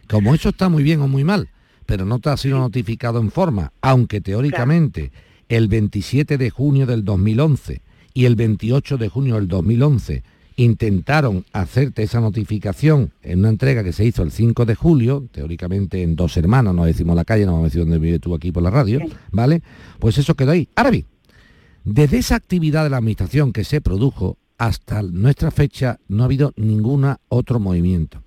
[0.08, 1.50] Como eso está muy bien o muy mal,
[1.84, 5.12] pero no te ha sido notificado en forma, aunque teóricamente
[5.50, 7.82] el 27 de junio del 2011
[8.16, 10.22] y el 28 de junio del 2011
[10.56, 16.02] intentaron hacerte esa notificación en una entrega que se hizo el 5 de julio, teóricamente
[16.02, 18.52] en dos hermanos, no decimos la calle, no vamos a decir dónde vive tú aquí
[18.52, 19.00] por la radio,
[19.32, 19.60] ¿vale?
[19.98, 20.66] Pues eso quedó ahí.
[20.76, 21.04] Ahora bien,
[21.84, 26.54] desde esa actividad de la administración que se produjo hasta nuestra fecha no ha habido
[26.56, 28.22] ningún otro movimiento.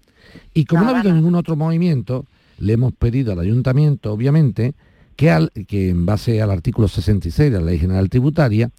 [0.54, 2.28] Y como no ha habido ningún otro movimiento,
[2.60, 4.76] le hemos pedido al ayuntamiento, obviamente,
[5.16, 8.70] que, al, que en base al artículo 66 de la Ley General Tributaria,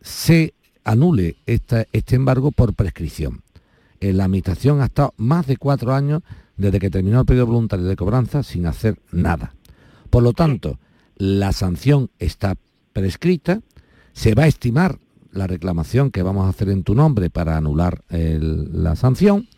[0.00, 3.42] se anule este embargo por prescripción.
[4.00, 6.22] En la administración ha estado más de cuatro años
[6.56, 9.54] desde que terminó el periodo voluntario de cobranza sin hacer nada.
[10.10, 10.78] Por lo tanto,
[11.16, 12.56] la sanción está
[12.92, 13.60] prescrita,
[14.12, 14.98] se va a estimar
[15.32, 19.48] la reclamación que vamos a hacer en tu nombre para anular la sanción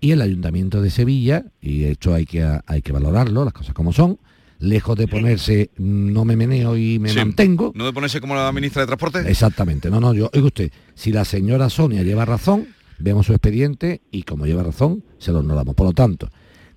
[0.00, 3.92] y el Ayuntamiento de Sevilla, y esto hay que, hay que valorarlo, las cosas como
[3.92, 4.18] son,
[4.60, 7.72] lejos de ponerse no me meneo y me mantengo.
[7.74, 9.30] ¿No de ponerse como la ministra de Transporte?
[9.30, 14.02] Exactamente, no, no, yo, oiga usted, si la señora Sonia lleva razón, vemos su expediente
[14.10, 15.74] y como lleva razón, se lo honoramos.
[15.74, 16.28] Por lo tanto,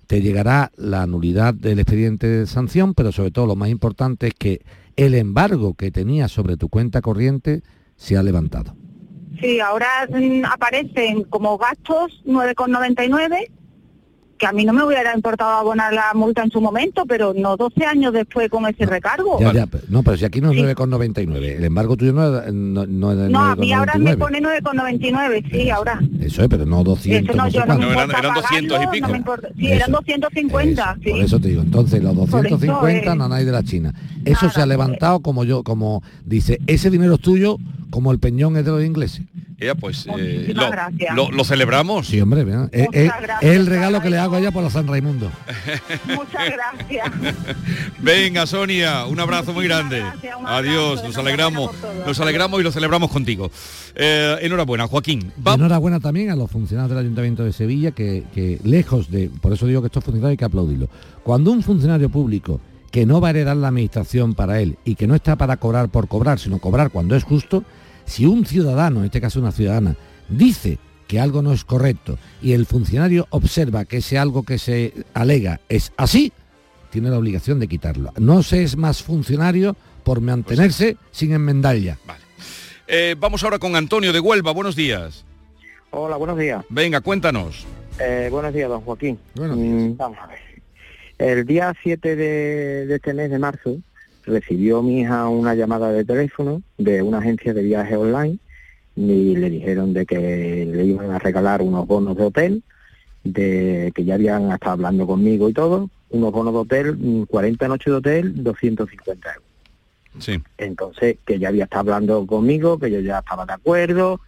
[0.06, 4.34] te llegará la nulidad del expediente de sanción, pero sobre todo lo más importante es
[4.34, 4.62] que
[4.96, 7.62] el embargo que tenía sobre tu cuenta corriente
[7.96, 8.76] se ha levantado.
[9.40, 13.50] Sí, ahora mm, aparecen como gastos 9,99
[14.38, 17.56] que a mí no me hubiera importado abonar la multa en su momento, pero no
[17.56, 19.38] 12 años después con ese recargo.
[19.88, 23.40] no, pero si aquí no es 9,99, el embargo tuyo no, es no, no No,
[23.40, 26.00] a mí ahora me pone 9,99, sí, ahora.
[26.20, 27.36] Eso es, pero no 200.
[27.36, 29.08] no, yo no, me eran, eran 200 y pico.
[29.56, 30.96] sí, eran 250.
[31.02, 31.10] sí.
[31.10, 33.94] Por eso te digo, entonces los 250 no hay de la China.
[34.24, 37.58] Eso se ha levantado como yo, como dice, ese dinero es tuyo
[37.94, 39.22] como el peñón es de los ingleses.
[39.56, 40.52] Ella, pues eh,
[41.14, 42.08] lo, lo, celebramos.
[42.08, 45.30] Sí, hombre, es, es, el regalo que le hago a ella por la San Raimundo.
[46.06, 47.08] Muchas gracias.
[48.00, 50.02] Venga, Sonia, un abrazo muy grande.
[50.44, 51.70] Adiós, nos alegramos.
[52.04, 53.48] Nos alegramos y lo celebramos contigo.
[53.94, 55.32] Eh, enhorabuena, Joaquín.
[55.46, 59.66] Enhorabuena también a los funcionarios del Ayuntamiento de Sevilla, que, que lejos de, por eso
[59.66, 60.88] digo que estos funcionarios hay que aplaudirlo.
[61.22, 62.60] Cuando un funcionario público
[62.94, 65.88] que no va a heredar la administración para él y que no está para cobrar
[65.88, 67.64] por cobrar, sino cobrar cuando es justo,
[68.04, 69.96] si un ciudadano, en este caso una ciudadana,
[70.28, 70.78] dice
[71.08, 75.60] que algo no es correcto y el funcionario observa que ese algo que se alega
[75.68, 76.32] es así,
[76.90, 78.12] tiene la obligación de quitarlo.
[78.16, 79.74] No se es más funcionario
[80.04, 81.98] por mantenerse sin enmendar ya.
[82.06, 82.22] Vale.
[82.86, 84.52] Eh, vamos ahora con Antonio de Huelva.
[84.52, 85.24] Buenos días.
[85.90, 86.64] Hola, buenos días.
[86.68, 87.66] Venga, cuéntanos.
[87.98, 89.18] Eh, buenos días, don Joaquín.
[89.34, 90.53] Mm, vamos a ver.
[91.18, 93.78] El día 7 de, de este mes de marzo
[94.26, 98.38] recibió mi hija una llamada de teléfono de una agencia de viaje online
[98.96, 102.62] y le dijeron de que le iban a regalar unos bonos de hotel,
[103.24, 107.86] de que ya habían estado hablando conmigo y todo, unos bonos de hotel, 40 noches
[107.86, 109.48] de hotel, 250 euros.
[110.20, 110.40] Sí.
[110.58, 114.20] Entonces, que ya había estado hablando conmigo, que yo ya estaba de acuerdo,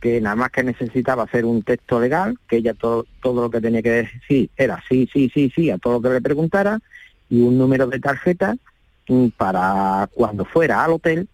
[0.00, 3.60] que nada más que necesitaba hacer un texto legal, que ella todo, todo lo que
[3.60, 6.78] tenía que decir era sí, sí, sí, sí, a todo lo que le preguntara,
[7.28, 8.56] y un número de tarjeta
[9.36, 11.28] para cuando fuera al hotel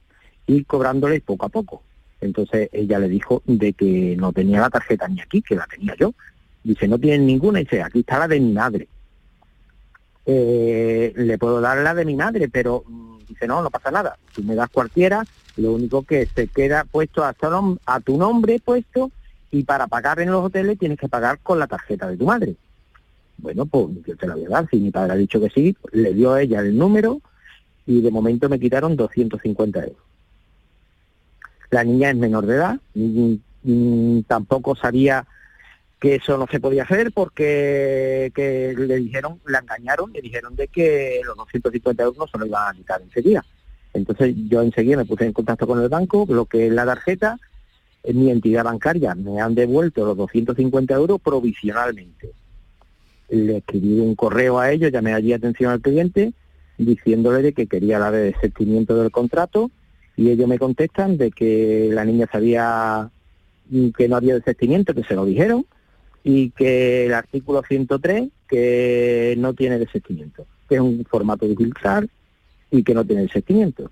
[0.47, 1.83] y cobrándole poco a poco.
[2.21, 5.95] Entonces ella le dijo de que no tenía la tarjeta ni aquí, que la tenía
[5.97, 6.15] yo.
[6.63, 8.89] Dice, no tiene ninguna, dice, aquí está la de mi madre.
[10.25, 14.17] Eh, le puedo dar la de mi madre, pero mm, dice, no, no pasa nada.
[14.35, 15.25] Si me das cualquiera,
[15.57, 17.35] lo único que se queda puesto a
[17.87, 19.11] a tu nombre puesto
[19.51, 22.57] y para pagar en los hoteles tienes que pagar con la tarjeta de tu madre.
[23.39, 24.69] Bueno, pues yo te la voy a dar.
[24.71, 27.21] Si mi padre ha dicho que sí, le dio a ella el número,
[27.87, 29.97] y de momento me quitaron 250 euros.
[31.71, 32.79] La niña es menor de edad,
[34.27, 35.27] tampoco sabía
[35.99, 40.69] que eso no se podía hacer porque que le dijeron, la engañaron, le dijeron de
[40.69, 43.45] que los 250 euros no se lo iban a quitar enseguida.
[43.95, 47.39] Entonces yo enseguida me puse en contacto con el banco, bloqueé la tarjeta,
[48.13, 52.33] mi entidad bancaria me han devuelto los 250 euros provisionalmente.
[53.29, 56.33] Le escribí un correo a ellos, llamé allí atención al cliente,
[56.79, 59.71] diciéndole que quería la de desestimiento del contrato
[60.17, 63.11] y ellos me contestan de que la niña sabía
[63.97, 65.65] que no había desestimiento, que se lo dijeron,
[66.25, 72.11] y que el artículo 103 que no tiene desestimiento, que es un formato digital
[72.73, 73.91] y que no tiene desestimiento.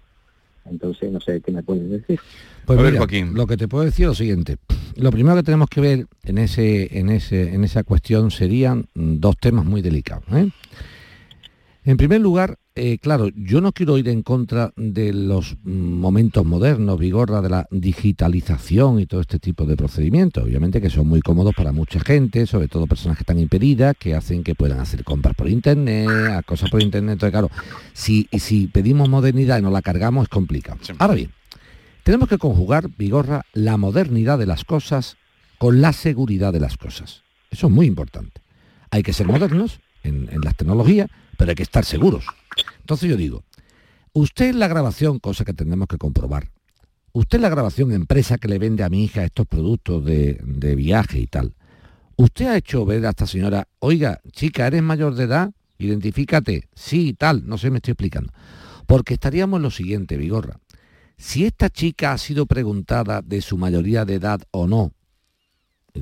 [0.65, 2.19] Entonces, no sé qué me puedes decir.
[2.67, 2.95] Pues
[3.33, 4.57] lo que te puedo decir es lo siguiente.
[4.97, 9.37] Lo primero que tenemos que ver en, ese, en, ese, en esa cuestión serían dos
[9.37, 10.25] temas muy delicados.
[10.33, 10.51] ¿eh?
[11.85, 16.99] En primer lugar, eh, claro, yo no quiero ir en contra de los momentos modernos,
[16.99, 20.45] Vigorra, de la digitalización y todo este tipo de procedimientos.
[20.45, 24.15] Obviamente que son muy cómodos para mucha gente, sobre todo personas que están impedidas, que
[24.15, 26.09] hacen que puedan hacer compras por internet,
[26.47, 27.13] cosas por internet.
[27.13, 27.51] Entonces, claro,
[27.93, 30.79] si, si pedimos modernidad y nos la cargamos es complicado.
[30.99, 31.33] Ahora bien,
[32.03, 35.19] tenemos que conjugar, Vigorra, la modernidad de las cosas
[35.59, 37.25] con la seguridad de las cosas.
[37.51, 38.41] Eso es muy importante.
[38.91, 42.25] Hay que ser modernos en, en las tecnologías, pero hay que estar seguros.
[42.81, 43.45] Entonces yo digo,
[44.13, 46.51] usted en la grabación, cosa que tenemos que comprobar,
[47.13, 50.75] usted en la grabación empresa que le vende a mi hija estos productos de, de
[50.75, 51.55] viaje y tal,
[52.17, 55.53] usted ha hecho ver a esta señora, oiga, chica, ¿eres mayor de edad?
[55.79, 58.33] Identifícate, sí, tal, no sé, me estoy explicando.
[58.87, 60.61] Porque estaríamos en lo siguiente, Vigorra.
[61.17, 64.93] Si esta chica ha sido preguntada de su mayoría de edad o no,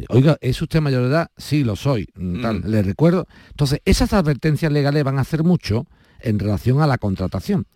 [0.09, 1.31] oiga, ¿es usted mayor de edad?
[1.37, 2.09] Sí, lo soy.
[2.15, 3.27] mm, tal, Le recuerdo.
[3.51, 5.87] Entonces, esas advertencias legales van a hacer mucho
[6.21, 7.67] en relación a la contratación.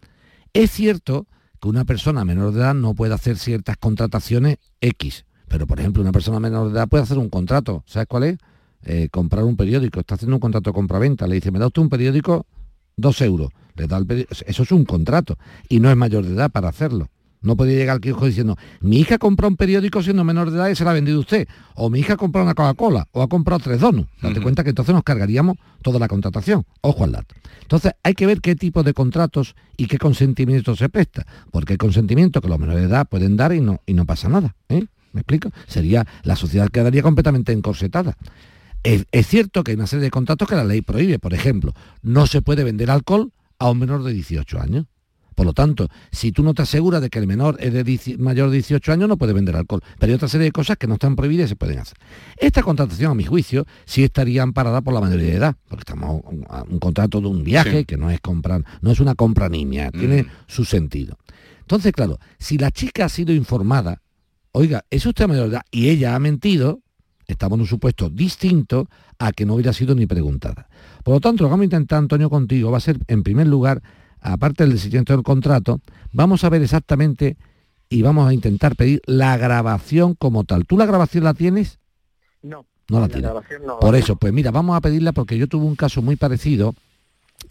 [0.52, 1.26] Es cierto
[1.60, 6.02] que una persona menor de edad no puede hacer ciertas contrataciones X, pero por ejemplo
[6.02, 7.84] una persona menor de edad puede hacer un contrato.
[7.86, 8.38] ¿Sabes cuál es?
[8.84, 10.00] Eh, comprar un periódico.
[10.00, 11.26] Está haciendo un contrato de compra-venta.
[11.26, 12.46] Le dice, me da usted un periódico,
[12.96, 13.50] dos euros.
[13.76, 15.38] Le da el peri- Eso es un contrato
[15.68, 17.08] y no es mayor de edad para hacerlo.
[17.42, 20.68] No podía llegar al kiosco diciendo, mi hija compró un periódico siendo menor de edad
[20.68, 21.48] y se la ha vendido usted.
[21.74, 24.08] O mi hija ha comprado una Coca-Cola o ha comprado tres donuts.
[24.20, 26.64] Date cuenta que entonces nos cargaríamos toda la contratación.
[26.80, 27.34] Ojo al dato.
[27.62, 31.26] Entonces hay que ver qué tipo de contratos y qué consentimiento se presta.
[31.50, 34.28] Porque hay consentimiento que los menores de edad pueden dar y no, y no pasa
[34.28, 34.54] nada.
[34.68, 34.86] ¿eh?
[35.12, 35.50] ¿Me explico?
[35.66, 38.16] Sería, la sociedad quedaría completamente encorsetada.
[38.82, 41.18] Es, es cierto que hay una serie de contratos que la ley prohíbe.
[41.18, 44.86] Por ejemplo, no se puede vender alcohol a un menor de 18 años.
[45.42, 48.20] Por lo tanto, si tú no te aseguras de que el menor es de 10
[48.20, 49.80] mayor de 18 años, no puede vender alcohol.
[49.98, 51.98] Pero hay otra serie de cosas que no están prohibidas y se pueden hacer.
[52.36, 56.22] Esta contratación, a mi juicio, sí estaría amparada por la mayoría de edad, porque estamos
[56.30, 57.84] un, un contrato de un viaje Sí.
[57.86, 61.18] que no es comprar, no es una compra nimia, tiene su sentido.
[61.62, 64.00] Entonces, claro, si la chica ha sido informada,
[64.52, 66.82] oiga, es usted mayor de edad y ella ha mentido,
[67.26, 68.88] estamos en un supuesto distinto
[69.18, 70.68] a que no hubiera sido ni preguntada.
[71.02, 73.48] Por lo tanto, lo que vamos a intentar, Antonio, contigo va a ser, en primer
[73.48, 73.82] lugar,
[74.22, 75.80] aparte del siguiente del contrato,
[76.12, 77.36] vamos a ver exactamente
[77.88, 80.64] y vamos a intentar pedir la grabación como tal.
[80.66, 81.78] ¿Tú la grabación la tienes?
[82.42, 82.64] No.
[82.88, 83.30] No la la tienes.
[83.66, 83.78] no.
[83.78, 86.74] Por eso, pues mira, vamos a pedirla porque yo tuve un caso muy parecido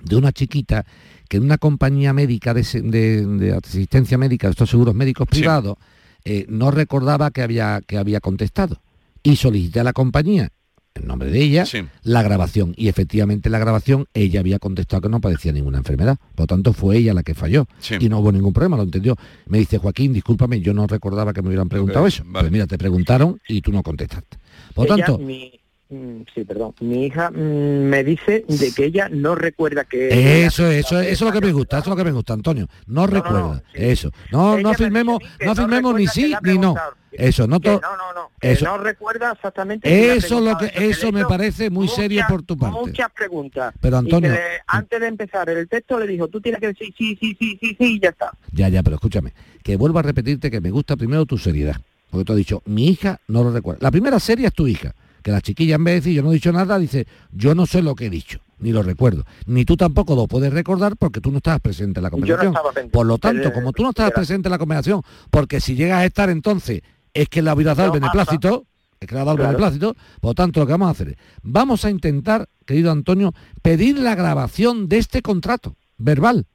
[0.03, 0.85] de una chiquita
[1.29, 5.27] que en una compañía médica de, se- de- de asistencia médica, de estos seguros médicos
[5.27, 5.77] privados,
[6.25, 8.81] eh, no recordaba que había, que había contestado.
[9.23, 10.49] Y solicité a la compañía,
[10.95, 11.65] en nombre de ella,
[12.03, 12.73] la grabación.
[12.75, 16.17] Y efectivamente la grabación, ella había contestado que no padecía ninguna enfermedad.
[16.35, 17.65] Por lo tanto, fue ella la que falló.
[17.79, 17.95] Sí.
[17.99, 19.15] Y no hubo ningún problema, lo entendió.
[19.47, 22.23] Me dice, Joaquín, discúlpame, yo no recordaba que me hubieran preguntado eso.
[22.31, 24.37] Pues mira, te preguntaron y tú no contestaste.
[24.73, 26.73] Por lo tanto, mi- mm, sí, perdón.
[26.81, 30.43] Mi hija mm, me dice de que ella no recuerda que...
[30.45, 32.67] Eso, eso, eso es lo que me gusta, eso es lo que me gusta, Antonio.
[32.87, 34.11] No, recuerda, eso.
[34.31, 36.75] No, no afirmemos, no afirmemos ni sí ni no.
[37.11, 40.13] Eso, no to- no, no, no, Eso, no recuerda exactamente.
[40.15, 42.79] eso lo que, preguntado eso me parece muy serio por tu parte.
[42.79, 43.73] Muchas preguntas.
[43.81, 46.93] Pero, Y Antonio- le- antes de empezar el texto le dijo, tú tienes que decir
[46.97, 48.31] sí, sí, sí, sí, sí, y ya está.
[48.51, 49.33] Ya, ya, pero escúchame,
[49.63, 51.75] que vuelvo a repetirte que me gusta primero tu seriedad.
[52.09, 53.79] Porque tú has dicho, mi hija no lo recuerda.
[53.81, 54.93] La primera serie es tu hija,
[55.23, 57.65] que la chiquilla en vez de decir yo no he dicho nada, dice, yo no
[57.65, 59.25] sé lo que he dicho, ni lo recuerdo.
[59.45, 62.21] Ni tú tampoco lo puedes recordar porque tú no estabas presente en la Yo no
[62.21, 62.53] conversación.
[62.53, 65.99] estaba Por lo tanto, como tú no estabas presente en la conversación, porque si llegas
[65.99, 66.81] a estar entonces,
[67.13, 68.65] es que le hubieras dado No el beneplácito,
[68.99, 69.57] es que le has dado el Claro.
[69.57, 73.33] beneplácito, por lo tanto lo que vamos a hacer es, vamos a intentar, querido Antonio,
[73.61, 76.45] pedir la grabación de este contrato verbal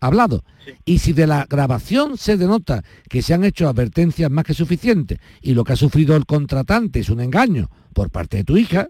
[0.00, 0.42] hablado.
[0.84, 5.18] Y si de la grabación se denota que se han hecho advertencias más que suficientes
[5.40, 8.88] y lo que ha sufrido el contratante es un engaño por parte de tu hija,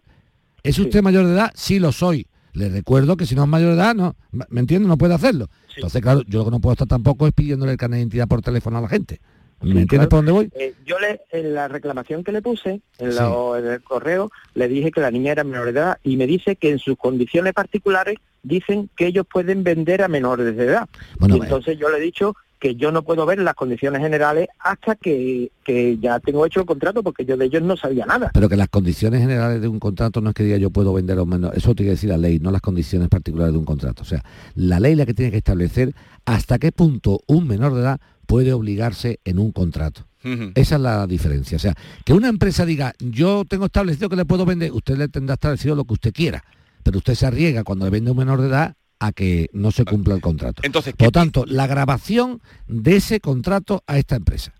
[0.62, 1.52] ¿es usted mayor de edad?
[1.54, 2.26] Sí lo soy.
[2.52, 4.88] Le recuerdo que si no es mayor de edad, no, ¿me entiende?
[4.88, 5.48] No puede hacerlo.
[5.76, 8.26] Entonces, claro, yo lo que no puedo estar tampoco es pidiéndole el carnet de identidad
[8.26, 9.20] por teléfono a la gente.
[9.62, 10.08] ¿Me Sí, entiendes claro.
[10.08, 10.50] por dónde voy?
[10.54, 13.18] Eh, yo le, en la reclamación que le puse, en, Sí.
[13.18, 16.26] la- en el correo, le dije que la niña era menor de edad y me
[16.26, 20.88] dice que en sus condiciones particulares dicen que ellos pueden vender a menores de edad.
[21.18, 24.48] Bueno, y entonces yo le he dicho que yo no puedo ver las condiciones generales
[24.60, 28.30] hasta que, que ya tengo hecho el contrato porque yo de ellos no sabía nada.
[28.34, 31.18] Pero que las condiciones generales de un contrato no es que diga yo puedo vender
[31.18, 34.02] o menos, eso tiene que decir la ley, no las condiciones particulares de un contrato.
[34.02, 34.22] O sea,
[34.54, 35.94] la ley la que tiene que establecer
[36.26, 40.06] hasta qué punto un menor de edad puede obligarse en un contrato.
[40.54, 41.56] Esa es la diferencia.
[41.56, 45.08] O sea, que una empresa diga, yo tengo establecido que le puedo vender, usted le
[45.08, 46.44] tendrá establecido lo que usted quiera,
[46.82, 49.72] pero usted se arriesga cuando le vende a un menor de edad a que no
[49.72, 50.62] se cumpla el contrato.
[50.64, 54.52] Entonces, Por tanto, la grabación de ese contrato a esta empresa.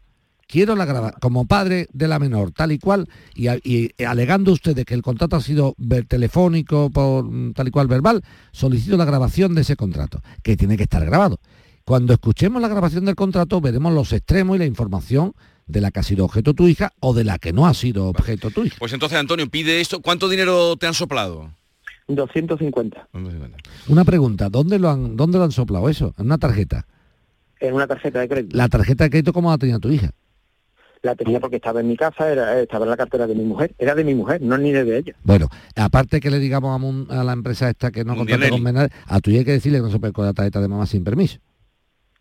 [0.48, 3.46] Quiero la graba como padre de la menor, tal y cual, y,
[4.02, 5.76] alegando usted de que el contrato ha sido
[6.08, 10.76] telefónico, por mm, tal y cual verbal, solicito la grabación de ese contrato, que tiene
[10.76, 11.38] que estar grabado.
[11.84, 15.34] Cuando escuchemos la grabación del contrato, veremos los extremos y la información
[15.66, 18.08] de la que ha sido objeto tu hija o de la que no ha sido
[18.08, 18.76] objeto tu hija.
[18.78, 20.00] Pues entonces, Antonio, pide esto.
[20.00, 21.52] ¿Cuánto dinero te han soplado?
[22.14, 23.08] 250
[23.88, 26.14] Una pregunta, ¿dónde lo han, dónde lo han soplado eso?
[26.18, 26.86] En una tarjeta.
[27.60, 28.56] en una tarjeta de crédito.
[28.56, 30.12] La tarjeta de crédito, ¿cómo la tenía tu hija?
[31.02, 33.74] la tenía porque estaba en mi casa, era, estaba en la cartera de mi mujer,
[33.78, 35.14] era de mi mujer, no ni de ella.
[35.24, 39.20] Bueno, aparte que le digamos a, la empresa esta que no contrata con menores, a
[39.20, 41.38] tu hay que decirle que no se puede con la tarjeta de mamá sin permiso.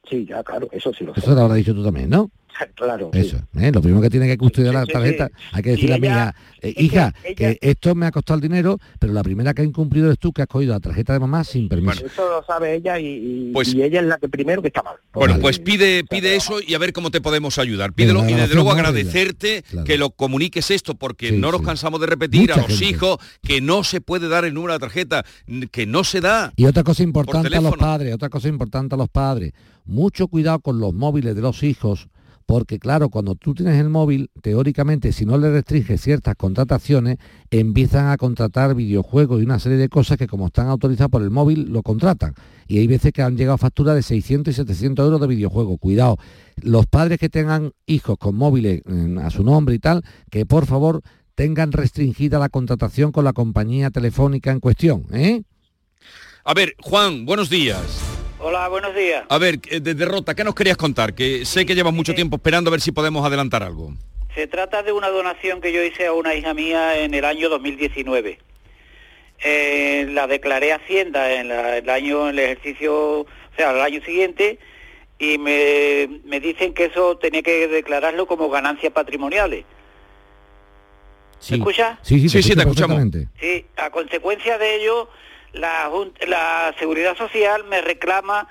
[0.09, 1.19] Sí, ya, claro, eso sí lo sé.
[1.19, 2.31] Eso te lo habrás dicho tú también, ¿no?
[2.75, 3.09] Claro.
[3.13, 3.71] Eso, ¿eh?
[3.73, 5.33] lo primero que tiene que custodiar la tarjeta, sí.
[5.53, 8.41] hay que decirle a mi ella- hija, eh, hija, que esto me ha costado el
[8.41, 11.19] dinero, pero la primera que ha incumplido eres tú, que has cogido la tarjeta de
[11.19, 12.05] mamá sin permiso.
[12.05, 14.81] Eso lo sabe ella y, y- Pues- y ella es la que primero que está
[14.83, 14.95] mal.
[15.13, 17.93] Bueno, pues pide, pide eso y a ver cómo te podemos ayudar.
[17.93, 19.85] Pídelo y desde luego agradecerte claro.
[19.85, 21.65] que lo comuniques esto, porque Sí, no nos sí.
[21.67, 22.85] cansamos de repetir Mucha a los gente.
[22.85, 25.25] hijos que no se puede dar el número de la tarjeta,
[25.71, 26.51] que no se da.
[26.55, 29.53] Y otra cosa importante a los padres, otra cosa importante a los padres,
[29.85, 32.07] mucho cuidado con los móviles de los hijos,
[32.49, 37.19] porque claro, cuando tú tienes el móvil, teóricamente, si no le restringes ciertas contrataciones,
[37.51, 41.29] empiezan a contratar videojuegos y una serie de cosas que como están autorizadas por el
[41.29, 42.33] móvil, lo contratan.
[42.67, 45.77] Y hay veces que han llegado facturas de 600 y 700 euros de videojuegos.
[45.79, 46.17] Cuidado,
[46.55, 50.65] los padres que tengan hijos con móviles mm, a su nombre y tal, que por
[50.65, 51.03] favor
[51.35, 55.43] tengan restringida la contratación con la compañía telefónica en cuestión, ¿eh?
[56.43, 58.18] A ver, Juan, buenos días.
[58.41, 59.25] Hola, buenos días.
[59.29, 61.13] A ver, eh, de derrota, ¿qué nos querías contar?
[61.13, 63.93] Que sé que llevas mucho tiempo esperando a ver si podemos adelantar algo.
[64.33, 67.49] Se trata de una donación que yo hice a una hija mía en el año
[67.49, 68.39] 2019.
[69.43, 73.25] Eh, la declaré a Hacienda en la- el año, en el ejercicio, o
[73.57, 74.59] sea, el año siguiente,
[75.17, 79.65] y me, me dicen que eso tenía que declararlo como ganancias patrimoniales.
[81.39, 81.55] Sí.
[81.55, 81.97] escucha?
[82.01, 83.01] Sí, sí, Sí, sí, te escuchamos.
[83.39, 85.09] Sí, a consecuencia de ello,
[85.53, 85.91] la,
[86.27, 88.47] la Seguridad Social me reclama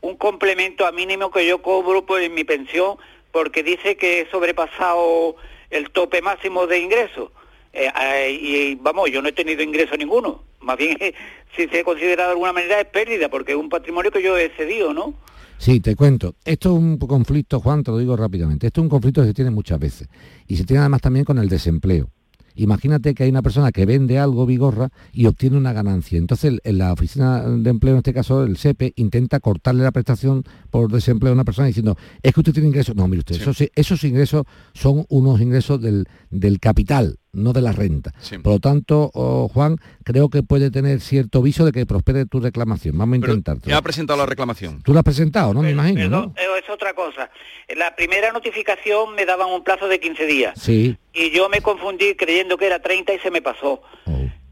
[0.00, 2.96] un complemento a mínimo que yo cobro por mi pensión
[3.32, 5.36] porque dice que he sobrepasado
[5.70, 7.30] el tope máximo de ingresos.
[7.72, 10.42] Eh, eh, y vamos, yo no he tenido ingreso ninguno.
[10.60, 10.96] Más bien,
[11.56, 14.50] si se considera de alguna manera es pérdida porque es un patrimonio que yo he
[14.50, 15.14] cedido, ¿no?
[15.58, 16.36] Sí, te cuento.
[16.44, 18.68] Esto es un conflicto, Juan, te lo digo rápidamente.
[18.68, 20.08] Esto es un conflicto que se tiene muchas veces.
[20.46, 22.10] Y se tiene además también con el desempleo.
[22.58, 26.18] Imagínate que hay una persona que vende algo vigorra y obtiene una ganancia.
[26.18, 30.44] Entonces, en la oficina de empleo, en este caso el SEPE, intenta cortarle la prestación
[30.70, 32.96] por desempleo a una persona diciendo, es que usted tiene ingresos.
[32.96, 34.44] No, mire usted, esos, esos ingresos
[34.74, 38.12] son unos ingresos del, del capital, no de la renta.
[38.42, 42.40] Por lo tanto, oh, Juan, creo que puede tener cierto viso de que prospere tu
[42.40, 42.96] reclamación.
[42.98, 43.58] Vamos a intentar.
[43.64, 44.82] Ya ha presentado la reclamación.
[44.82, 45.62] Tú lo has presentado, ¿no?
[45.62, 46.34] Me imagino, ¿no?
[46.36, 47.30] Eh, es otra cosa.
[47.76, 50.58] La primera notificación me daban un plazo de 15 días.
[50.60, 50.96] Sí.
[51.14, 53.82] y yo me confundí creyendo que era 30 y se me pasó.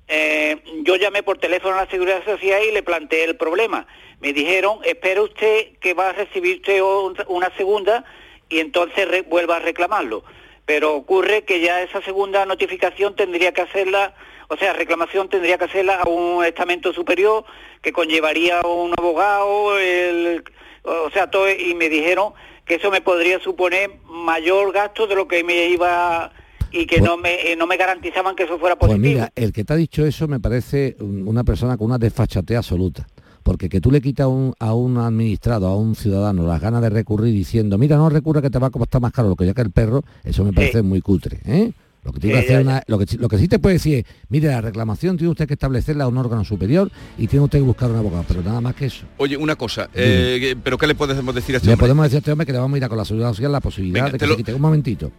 [0.09, 3.87] Eh, yo llamé por teléfono a la Seguridad Social y le planteé el problema.
[4.21, 8.05] Me dijeron, espere usted que va a recibir usted un- una segunda
[8.49, 10.23] y entonces re- vuelva a reclamarlo.
[10.67, 14.15] Pero ocurre que ya esa segunda notificación tendría que hacerla,
[14.49, 17.45] o sea, reclamación tendría que hacerla a un estamento superior
[17.83, 20.43] que conllevaría un abogado, el,
[20.83, 22.33] o sea, todo, y me dijeron
[22.65, 26.33] que eso me podría suponer mayor gasto de lo que me iba
[26.73, 29.15] y que no me eh, no me garantizaban que eso fuera Pues positivo.
[29.15, 32.57] mira, el que te ha dicho eso me parece un- una persona con una desfachatez
[32.57, 33.07] absoluta.
[33.47, 36.83] Porque que tú le quitas a un, a un administrado, a un ciudadano, las ganas
[36.83, 39.47] de recurrir diciendo, mira, no recurra que te va a costar más caro lo que
[39.47, 41.39] ya que el perro, eso me parece muy cutre.
[41.45, 41.71] ¿eh?
[42.05, 43.99] Lo que, tiene que Sí, hacer una- lo, que, lo que sí te puede decir
[43.99, 47.61] es, mire, la reclamación tiene usted que establecerla a un órgano superior y tiene usted
[47.61, 49.07] que buscar un abogado, pero nada más que eso.
[49.19, 51.85] Oye, una cosa, eh, ¿pero qué le podemos decir a este Le hombre?
[51.85, 53.53] podemos decir a este hombre que le vamos a ir a con la seguridad social
[53.53, 54.55] la posibilidad Venga, de te que lo- se quite.
[54.55, 55.13] Un momentito.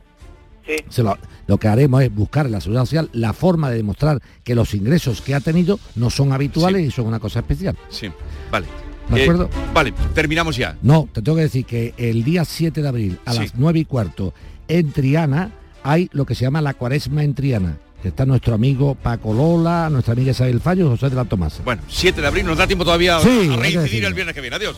[0.90, 4.22] Se lo, lo que haremos es buscar en la seguridad social la forma de demostrar
[4.44, 7.78] que los ingresos que ha tenido no son habituales y son una cosa especial.
[7.90, 8.10] Sí,
[8.52, 8.68] vale.
[9.10, 9.50] ¿De Eh, acuerdo?
[9.74, 10.76] vale, terminamos ya.
[10.82, 13.40] No, te tengo que decir que el día 7 de abril a Sí.
[13.40, 14.34] las 9 y cuarto
[14.68, 15.52] en Triana
[15.84, 17.78] hay lo que se llama la cuaresma en Triana.
[18.02, 21.64] que Está nuestro amigo Paco Lola, nuestra amiga Isabel Fallo, José de la Tomasa.
[21.64, 24.56] Bueno, 7 de abril, nos da tiempo todavía Sí, a reincidir el viernes que viene.
[24.56, 24.78] Adiós.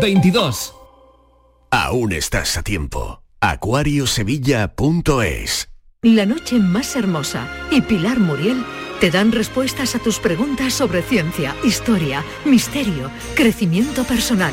[0.00, 0.74] 22.
[1.70, 3.22] Aún estás a tiempo.
[3.40, 5.68] Acuariosevilla.es
[6.02, 8.64] La noche más hermosa y Pilar Muriel
[8.98, 14.52] te dan respuestas a tus preguntas sobre ciencia, historia, misterio, crecimiento personal,